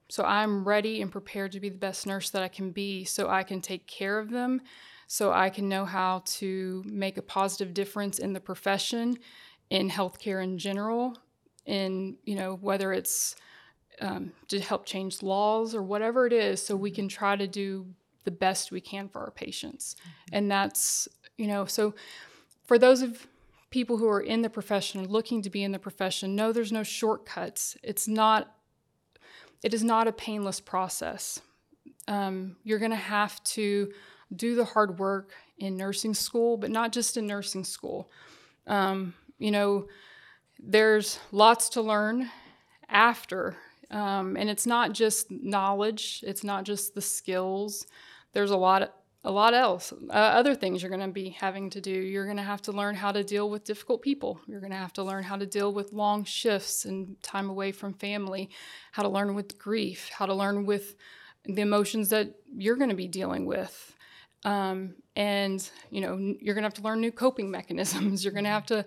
so 0.07 0.23
I'm 0.23 0.65
ready 0.67 1.01
and 1.01 1.11
prepared 1.11 1.51
to 1.51 1.59
be 1.59 1.69
the 1.69 1.77
best 1.77 2.07
nurse 2.07 2.29
that 2.31 2.41
I 2.41 2.47
can 2.47 2.71
be 2.71 3.03
so 3.03 3.29
I 3.29 3.43
can 3.43 3.61
take 3.61 3.85
care 3.85 4.17
of 4.17 4.29
them 4.29 4.61
so 5.11 5.33
I 5.33 5.49
can 5.49 5.67
know 5.67 5.85
how 5.85 6.21
to 6.37 6.83
make 6.85 7.17
a 7.17 7.23
positive 7.23 7.73
difference 7.73 8.19
in 8.19 8.31
the 8.31 8.39
profession, 8.39 9.17
in 9.71 9.89
healthcare 9.89 10.43
in 10.43 10.59
general, 10.59 11.17
in 11.65 12.15
you 12.25 12.35
know 12.35 12.59
whether 12.61 12.93
it's 12.93 13.35
um, 14.01 14.31
to 14.49 14.59
help 14.59 14.85
change 14.85 15.23
laws 15.23 15.73
or 15.73 15.81
whatever 15.81 16.27
it 16.27 16.33
is, 16.33 16.63
so 16.63 16.75
we 16.75 16.91
can 16.91 17.07
try 17.07 17.35
to 17.35 17.47
do 17.47 17.87
the 18.29 18.35
best 18.35 18.71
we 18.71 18.81
can 18.81 19.07
for 19.07 19.21
our 19.21 19.31
patients, 19.31 19.95
mm-hmm. 19.99 20.35
and 20.35 20.51
that's 20.51 21.07
you 21.37 21.47
know 21.47 21.65
so 21.65 21.93
for 22.63 22.77
those 22.77 23.01
of 23.01 23.27
people 23.69 23.97
who 23.97 24.07
are 24.07 24.21
in 24.21 24.41
the 24.41 24.49
profession 24.49 25.01
or 25.01 25.05
looking 25.05 25.41
to 25.41 25.49
be 25.49 25.63
in 25.63 25.71
the 25.71 25.79
profession 25.79 26.35
know 26.35 26.51
there's 26.51 26.71
no 26.71 26.81
shortcuts 26.83 27.77
it's 27.83 28.07
not 28.07 28.55
it 29.63 29.75
is 29.75 29.83
not 29.83 30.07
a 30.07 30.11
painless 30.11 30.59
process 30.59 31.39
um, 32.09 32.55
you're 32.63 32.79
going 32.79 32.91
to 32.91 32.97
have 32.97 33.41
to 33.43 33.93
do 34.35 34.55
the 34.55 34.65
hard 34.65 34.99
work 34.99 35.33
in 35.59 35.77
nursing 35.77 36.13
school, 36.13 36.57
but 36.57 36.71
not 36.71 36.91
just 36.91 37.17
in 37.17 37.27
nursing 37.27 37.63
school. 37.63 38.09
Um, 38.67 39.13
you 39.37 39.51
know, 39.51 39.87
there's 40.57 41.19
lots 41.31 41.69
to 41.69 41.81
learn 41.81 42.29
after. 42.89 43.55
Um, 43.91 44.37
and 44.37 44.49
it's 44.49 44.65
not 44.65 44.93
just 44.93 45.29
knowledge, 45.29 46.23
it's 46.25 46.43
not 46.43 46.63
just 46.63 46.95
the 46.95 47.01
skills. 47.01 47.87
There's 48.33 48.51
a 48.51 48.57
lot 48.57 48.93
a 49.25 49.31
lot 49.31 49.53
else 49.53 49.91
uh, 49.91 50.13
other 50.13 50.55
things 50.55 50.81
you're 50.81 50.89
going 50.89 51.01
to 51.01 51.11
be 51.11 51.27
having 51.27 51.69
to 51.69 51.81
do 51.81 51.91
you're 51.91 52.23
going 52.23 52.37
to 52.37 52.41
have 52.41 52.61
to 52.61 52.71
learn 52.71 52.95
how 52.95 53.11
to 53.11 53.21
deal 53.21 53.49
with 53.49 53.65
difficult 53.65 54.01
people 54.01 54.39
you're 54.47 54.61
going 54.61 54.71
to 54.71 54.77
have 54.77 54.93
to 54.93 55.03
learn 55.03 55.23
how 55.23 55.35
to 55.35 55.45
deal 55.45 55.73
with 55.73 55.91
long 55.91 56.23
shifts 56.23 56.85
and 56.85 57.21
time 57.21 57.49
away 57.49 57.69
from 57.73 57.93
family 57.93 58.49
how 58.93 59.03
to 59.03 59.09
learn 59.09 59.35
with 59.35 59.59
grief 59.59 60.09
how 60.17 60.25
to 60.25 60.33
learn 60.33 60.65
with 60.65 60.95
the 61.43 61.61
emotions 61.61 62.07
that 62.07 62.33
you're 62.55 62.77
going 62.77 62.89
to 62.89 62.95
be 62.95 63.09
dealing 63.09 63.45
with 63.45 63.93
um, 64.45 64.95
and 65.15 65.69
you 65.89 66.01
know 66.01 66.17
you're 66.39 66.55
going 66.55 66.63
to 66.63 66.67
have 66.67 66.73
to 66.75 66.81
learn 66.81 67.01
new 67.01 67.11
coping 67.11 67.51
mechanisms. 67.59 68.23
You're 68.23 68.33
going 68.33 68.45
to 68.45 68.49
have 68.49 68.65
to 68.67 68.85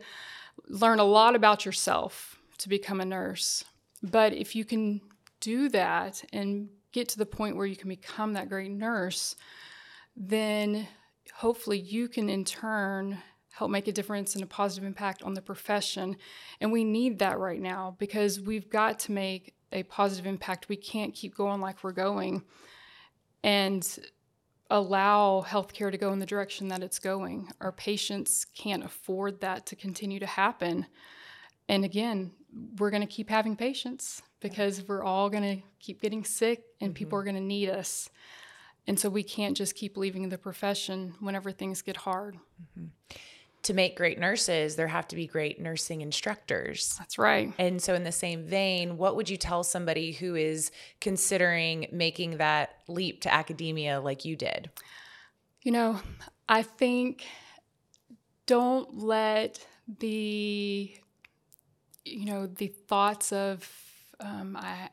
learn 0.68 0.98
a 0.98 1.04
lot 1.04 1.34
about 1.34 1.64
yourself 1.64 2.38
to 2.58 2.68
become 2.68 3.00
a 3.00 3.04
nurse. 3.04 3.64
But 4.02 4.32
if 4.32 4.56
you 4.56 4.64
can 4.64 5.00
do 5.40 5.68
that 5.70 6.24
and 6.32 6.68
get 6.92 7.08
to 7.10 7.18
the 7.18 7.26
point 7.26 7.56
where 7.56 7.66
you 7.66 7.76
can 7.76 7.88
become 7.88 8.34
that 8.34 8.48
great 8.48 8.70
nurse, 8.70 9.36
then 10.16 10.86
hopefully 11.34 11.78
you 11.78 12.08
can 12.08 12.28
in 12.28 12.44
turn 12.44 13.18
help 13.52 13.70
make 13.70 13.86
a 13.86 13.92
difference 13.92 14.34
and 14.34 14.42
a 14.42 14.46
positive 14.46 14.86
impact 14.86 15.22
on 15.22 15.34
the 15.34 15.42
profession. 15.42 16.16
And 16.60 16.72
we 16.72 16.84
need 16.84 17.18
that 17.18 17.38
right 17.38 17.60
now 17.60 17.96
because 17.98 18.40
we've 18.40 18.70
got 18.70 18.98
to 19.00 19.12
make 19.12 19.54
a 19.72 19.82
positive 19.84 20.26
impact. 20.26 20.68
We 20.68 20.76
can't 20.76 21.14
keep 21.14 21.34
going 21.34 21.60
like 21.60 21.82
we're 21.84 21.92
going. 21.92 22.44
And 23.44 23.86
allow 24.72 25.44
healthcare 25.46 25.90
to 25.90 25.98
go 25.98 26.12
in 26.12 26.18
the 26.18 26.26
direction 26.26 26.68
that 26.68 26.82
it's 26.82 26.98
going. 26.98 27.50
Our 27.60 27.72
patients 27.72 28.46
can't 28.56 28.82
afford 28.82 29.40
that 29.42 29.66
to 29.66 29.76
continue 29.76 30.18
to 30.18 30.26
happen. 30.26 30.86
And 31.68 31.84
again, 31.84 32.32
we're 32.78 32.90
going 32.90 33.02
to 33.02 33.06
keep 33.06 33.28
having 33.28 33.54
patients 33.54 34.22
because 34.42 34.86
we're 34.86 35.02
all 35.02 35.30
going 35.30 35.58
to 35.58 35.62
keep 35.78 36.00
getting 36.02 36.24
sick 36.24 36.62
and 36.80 36.90
mm-hmm. 36.90 36.94
people 36.94 37.18
are 37.18 37.24
going 37.24 37.36
to 37.36 37.40
need 37.40 37.70
us. 37.70 38.10
And 38.86 38.98
so 38.98 39.08
we 39.08 39.22
can't 39.22 39.56
just 39.56 39.74
keep 39.74 39.96
leaving 39.96 40.28
the 40.28 40.38
profession 40.38 41.14
whenever 41.20 41.52
things 41.52 41.82
get 41.82 41.96
hard. 41.98 42.36
Mm-hmm 42.78 42.86
to 43.62 43.74
make 43.74 43.96
great 43.96 44.18
nurses, 44.18 44.76
there 44.76 44.88
have 44.88 45.06
to 45.08 45.16
be 45.16 45.26
great 45.26 45.60
nursing 45.60 46.00
instructors. 46.00 46.96
That's 46.98 47.16
right. 47.16 47.52
And 47.58 47.80
so, 47.80 47.94
in 47.94 48.02
the 48.04 48.12
same 48.12 48.44
vein, 48.44 48.96
what 48.96 49.16
would 49.16 49.30
you 49.30 49.36
tell 49.36 49.62
somebody 49.62 50.12
who 50.12 50.34
is 50.34 50.70
considering 51.00 51.86
making 51.92 52.38
that 52.38 52.78
leap 52.88 53.22
to 53.22 53.32
academia 53.32 54.00
like 54.00 54.24
you 54.24 54.36
did? 54.36 54.70
You 55.62 55.72
know, 55.72 56.00
I 56.48 56.62
think 56.62 57.24
don't 58.46 58.98
let 58.98 59.64
the, 60.00 60.96
you 62.04 62.24
know, 62.24 62.46
the 62.46 62.66
thoughts 62.66 63.32
of, 63.32 63.70
um, 64.22 64.56
I, 64.58 64.88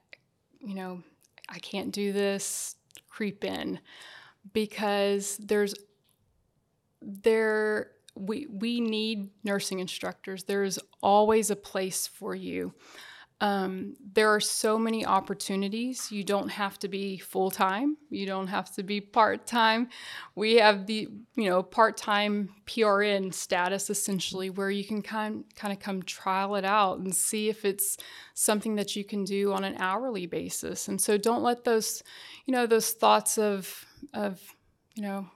you 0.60 0.76
know, 0.76 1.04
I 1.48 1.60
can't 1.60 1.92
do 1.92 2.12
this 2.12 2.76
creep 3.10 3.44
in 3.44 3.80
because 4.54 5.38
there's, 5.38 5.74
there 7.02 7.92
we 8.16 8.48
we 8.48 8.82
need 8.82 9.30
nursing 9.44 9.80
instructors. 9.80 10.44
There 10.44 10.64
is 10.64 10.80
always 11.02 11.50
a 11.50 11.56
place 11.56 12.08
for 12.08 12.36
you. 12.36 12.74
Um, 13.42 13.96
there 14.14 14.30
are 14.30 14.42
so 14.42 14.78
many 14.78 15.06
opportunities. 15.06 16.12
You 16.12 16.26
don't 16.26 16.50
have 16.50 16.78
to 16.80 16.90
be 16.90 17.18
full 17.18 17.50
time. 17.50 17.96
You 18.10 18.26
don't 18.26 18.48
have 18.48 18.74
to 18.76 18.84
be 18.84 19.00
part 19.00 19.48
time. 19.48 19.88
We 20.36 20.56
have 20.56 20.88
the 20.88 21.08
you 21.36 21.50
know 21.50 21.64
part 21.64 21.96
time 21.96 22.50
PRN 22.66 23.34
status 23.34 23.90
essentially, 23.90 24.50
where 24.50 24.70
you 24.70 24.84
can 24.84 25.02
kind 25.02 25.46
kind 25.56 25.72
of 25.72 25.80
come 25.80 26.04
trial 26.04 26.56
it 26.56 26.66
out 26.66 27.00
and 27.00 27.16
see 27.16 27.48
if 27.48 27.64
it's 27.64 27.98
something 28.34 28.76
that 28.76 28.98
you 28.98 29.06
can 29.06 29.24
do 29.24 29.54
on 29.54 29.64
an 29.64 29.78
hourly 29.80 30.26
basis. 30.26 30.90
And 30.90 31.00
so 31.00 31.18
don't 31.18 31.44
let 31.44 31.64
those 31.64 32.04
you 32.46 32.52
know 32.52 32.68
those 32.68 32.92
thoughts 32.92 33.38
of 33.38 33.86
of 34.14 34.42
you 34.96 35.04
know 35.04 35.28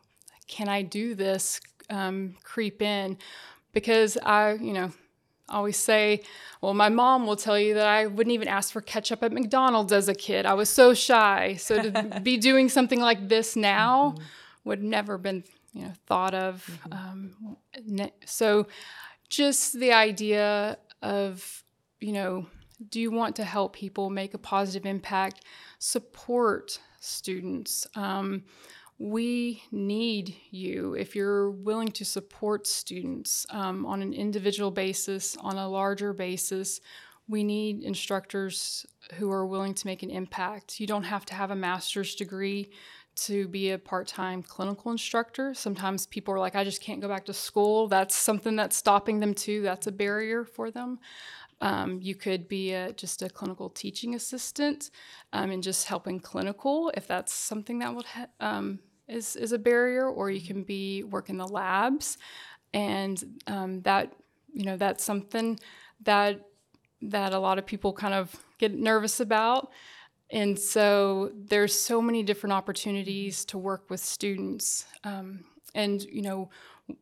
can 0.48 0.68
I 0.68 0.82
do 0.82 1.16
this 1.16 1.62
um, 1.90 2.36
creep 2.44 2.82
in 2.82 3.18
because 3.72 4.18
I 4.18 4.54
you 4.54 4.74
know 4.74 4.92
always 5.50 5.78
say, 5.78 6.24
well, 6.62 6.74
my 6.74 6.90
mom 6.90 7.28
will 7.28 7.36
tell 7.36 7.60
you 7.60 7.74
that 7.76 7.88
I 7.88 8.08
wouldn't 8.08 8.34
even 8.34 8.48
ask 8.48 8.72
for 8.72 8.82
ketchup 8.82 9.24
at 9.24 9.32
McDonald's 9.32 9.92
as 9.92 10.08
a 10.08 10.16
kid. 10.16 10.46
I 10.46 10.54
was 10.54 10.70
so 10.70 10.94
shy. 10.94 11.56
So 11.56 11.82
to 11.82 12.20
be 12.24 12.38
doing 12.38 12.70
something 12.70 13.00
like 13.00 13.30
this 13.30 13.56
now 13.56 14.16
mm-hmm. 14.16 14.24
would 14.66 14.84
never 14.84 15.18
been, 15.18 15.44
you 15.74 15.84
know, 15.84 15.94
thought 16.06 16.34
of. 16.34 16.66
Mm-hmm. 16.88 18.00
Um, 18.00 18.12
so 18.26 18.68
just 19.30 19.80
the 19.80 19.92
idea 19.92 20.78
of, 21.02 21.64
you 22.00 22.14
know, 22.14 22.48
do 22.90 23.00
you 23.00 23.12
want 23.12 23.36
to 23.38 23.44
help 23.44 23.74
people 23.74 24.10
make 24.10 24.34
a 24.34 24.38
positive 24.38 24.86
impact? 24.86 25.44
Support 25.80 26.80
students. 27.00 27.88
Um, 27.96 28.44
we 29.04 29.62
need 29.70 30.34
you 30.50 30.94
if 30.94 31.14
you're 31.14 31.52
willing 31.52 31.90
to 31.90 32.06
support 32.06 32.66
students 32.66 33.46
um, 33.50 33.86
on 33.86 34.02
an 34.02 34.14
individual 34.14 34.72
basis, 34.72 35.36
on 35.42 35.58
a 35.58 35.68
larger 35.68 36.14
basis. 36.14 36.80
We 37.28 37.44
need 37.44 37.84
instructors 37.84 38.86
who 39.16 39.30
are 39.30 39.46
willing 39.46 39.74
to 39.74 39.88
make 39.88 40.04
an 40.04 40.10
impact. 40.10 40.80
You 40.80 40.88
don't 40.88 41.04
have 41.04 41.26
to 41.26 41.34
have 41.34 41.52
a 41.52 41.56
master's 41.56 42.16
degree 42.16 42.72
to 43.16 43.50
be 43.50 43.72
a 43.72 43.78
part 43.78 44.08
time 44.08 44.42
clinical 44.42 44.90
instructor. 44.90 45.54
Sometimes 45.54 46.06
people 46.06 46.34
are 46.34 46.40
like, 46.40 46.56
I 46.56 46.64
just 46.64 46.82
can't 46.82 47.02
go 47.02 47.10
back 47.10 47.26
to 47.26 47.34
school. 47.34 47.90
That's 47.90 48.16
something 48.16 48.56
that's 48.56 48.78
stopping 48.78 49.20
them 49.20 49.34
too. 49.34 49.64
That's 49.64 49.88
a 49.88 49.92
barrier 49.92 50.46
for 50.46 50.72
them. 50.72 51.00
Um, 51.60 52.00
you 52.02 52.16
could 52.16 52.48
be 52.48 52.72
a, 52.72 52.94
just 52.94 53.22
a 53.22 53.30
clinical 53.30 53.70
teaching 53.70 54.16
assistant 54.16 54.92
um, 55.34 55.52
and 55.52 55.62
just 55.62 55.88
helping 55.88 56.22
clinical 56.22 56.90
if 56.96 57.06
that's 57.06 57.34
something 57.34 57.80
that 57.80 57.94
would 57.94 58.06
ha- 58.06 58.28
um, 58.40 58.80
is 59.08 59.36
is 59.36 59.52
a 59.52 59.60
barrier, 59.60 60.08
or 60.08 60.30
you 60.30 60.42
can 60.42 60.64
be 60.64 61.04
work 61.04 61.30
in 61.30 61.38
the 61.38 61.48
labs, 61.48 62.18
and 62.74 63.24
um, 63.48 63.82
that 63.82 64.14
you 64.54 64.66
know 64.66 64.78
that's 64.78 65.04
something 65.04 65.60
that 66.02 66.40
that 67.02 67.34
a 67.34 67.40
lot 67.40 67.58
of 67.58 67.66
people 67.66 67.94
kind 67.94 68.14
of 68.14 68.34
get 68.60 68.74
nervous 68.74 69.20
about. 69.20 69.72
And 70.32 70.58
so 70.58 71.32
there's 71.36 71.78
so 71.78 72.02
many 72.02 72.24
different 72.24 72.54
opportunities 72.54 73.46
to 73.46 73.58
work 73.58 73.90
with 73.90 74.00
students, 74.00 74.86
um, 75.04 75.44
and 75.76 76.02
you 76.04 76.22
know 76.22 76.50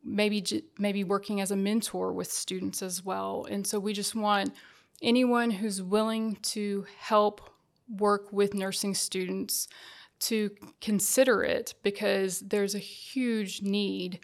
maybe 0.04 0.64
maybe 0.78 1.04
working 1.04 1.40
as 1.40 1.50
a 1.50 1.56
mentor 1.56 2.12
with 2.12 2.30
students 2.30 2.82
as 2.82 3.04
well. 3.04 3.46
And 3.50 3.66
so 3.66 3.78
we 3.78 3.92
just 3.92 4.14
want 4.14 4.54
anyone 5.00 5.50
who's 5.50 5.82
willing 5.82 6.36
to 6.42 6.86
help 6.98 7.40
work 7.88 8.32
with 8.32 8.54
nursing 8.54 8.94
students 8.94 9.68
to 10.22 10.50
consider 10.80 11.42
it 11.42 11.74
because 11.82 12.40
there's 12.40 12.74
a 12.74 12.80
huge 12.80 13.62
need 13.62 14.20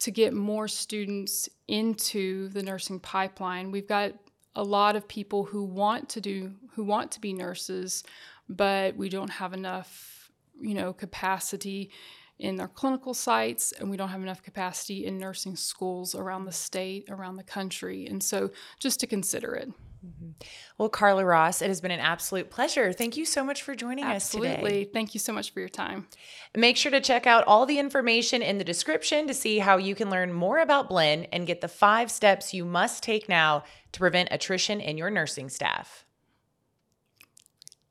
to 0.00 0.10
get 0.10 0.32
more 0.34 0.68
students 0.68 1.48
into 1.68 2.48
the 2.48 2.62
nursing 2.62 3.00
pipeline. 3.00 3.70
We've 3.70 3.88
got 3.88 4.12
a 4.54 4.62
lot 4.62 4.96
of 4.96 5.08
people 5.08 5.44
who 5.44 5.64
want 5.64 6.08
to 6.10 6.20
do 6.20 6.52
who 6.74 6.84
want 6.84 7.10
to 7.12 7.20
be 7.20 7.32
nurses, 7.32 8.04
but 8.48 8.96
we 8.96 9.08
don't 9.08 9.30
have 9.30 9.52
enough, 9.52 10.30
you 10.60 10.74
know, 10.74 10.92
capacity 10.92 11.90
in 12.38 12.60
our 12.60 12.68
clinical 12.68 13.14
sites, 13.14 13.72
and 13.72 13.90
we 13.90 13.96
don't 13.96 14.08
have 14.08 14.22
enough 14.22 14.42
capacity 14.42 15.06
in 15.06 15.18
nursing 15.18 15.54
schools 15.54 16.14
around 16.14 16.44
the 16.44 16.52
state, 16.52 17.04
around 17.08 17.36
the 17.36 17.44
country. 17.44 18.06
And 18.06 18.22
so, 18.22 18.50
just 18.80 18.98
to 19.00 19.06
consider 19.06 19.54
it. 19.54 19.70
Mm-hmm. 20.04 20.30
Well, 20.78 20.88
Karla 20.88 21.24
Ross, 21.24 21.62
it 21.62 21.68
has 21.68 21.80
been 21.80 21.92
an 21.92 22.00
absolute 22.00 22.50
pleasure. 22.50 22.92
Thank 22.92 23.16
you 23.16 23.24
so 23.24 23.44
much 23.44 23.62
for 23.62 23.74
joining 23.74 24.04
Absolutely. 24.04 24.48
us 24.48 24.54
today. 24.54 24.64
Absolutely. 24.64 24.92
Thank 24.92 25.14
you 25.14 25.20
so 25.20 25.32
much 25.32 25.52
for 25.52 25.60
your 25.60 25.68
time. 25.68 26.08
Make 26.56 26.76
sure 26.76 26.90
to 26.90 27.00
check 27.00 27.26
out 27.26 27.44
all 27.46 27.66
the 27.66 27.78
information 27.78 28.42
in 28.42 28.58
the 28.58 28.64
description 28.64 29.28
to 29.28 29.34
see 29.34 29.58
how 29.58 29.76
you 29.76 29.94
can 29.94 30.10
learn 30.10 30.32
more 30.32 30.58
about 30.58 30.88
Blinn 30.88 31.26
and 31.26 31.46
get 31.46 31.60
the 31.60 31.68
five 31.68 32.10
steps 32.10 32.52
you 32.52 32.64
must 32.64 33.02
take 33.02 33.28
now 33.28 33.62
to 33.92 34.00
prevent 34.00 34.28
attrition 34.32 34.80
in 34.80 34.98
your 34.98 35.10
nursing 35.10 35.48
staff. 35.48 36.04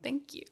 Thank 0.03 0.33
you. 0.33 0.43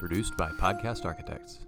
Produced 0.00 0.36
by 0.38 0.50
Podcast 0.52 1.04
Architects. 1.04 1.58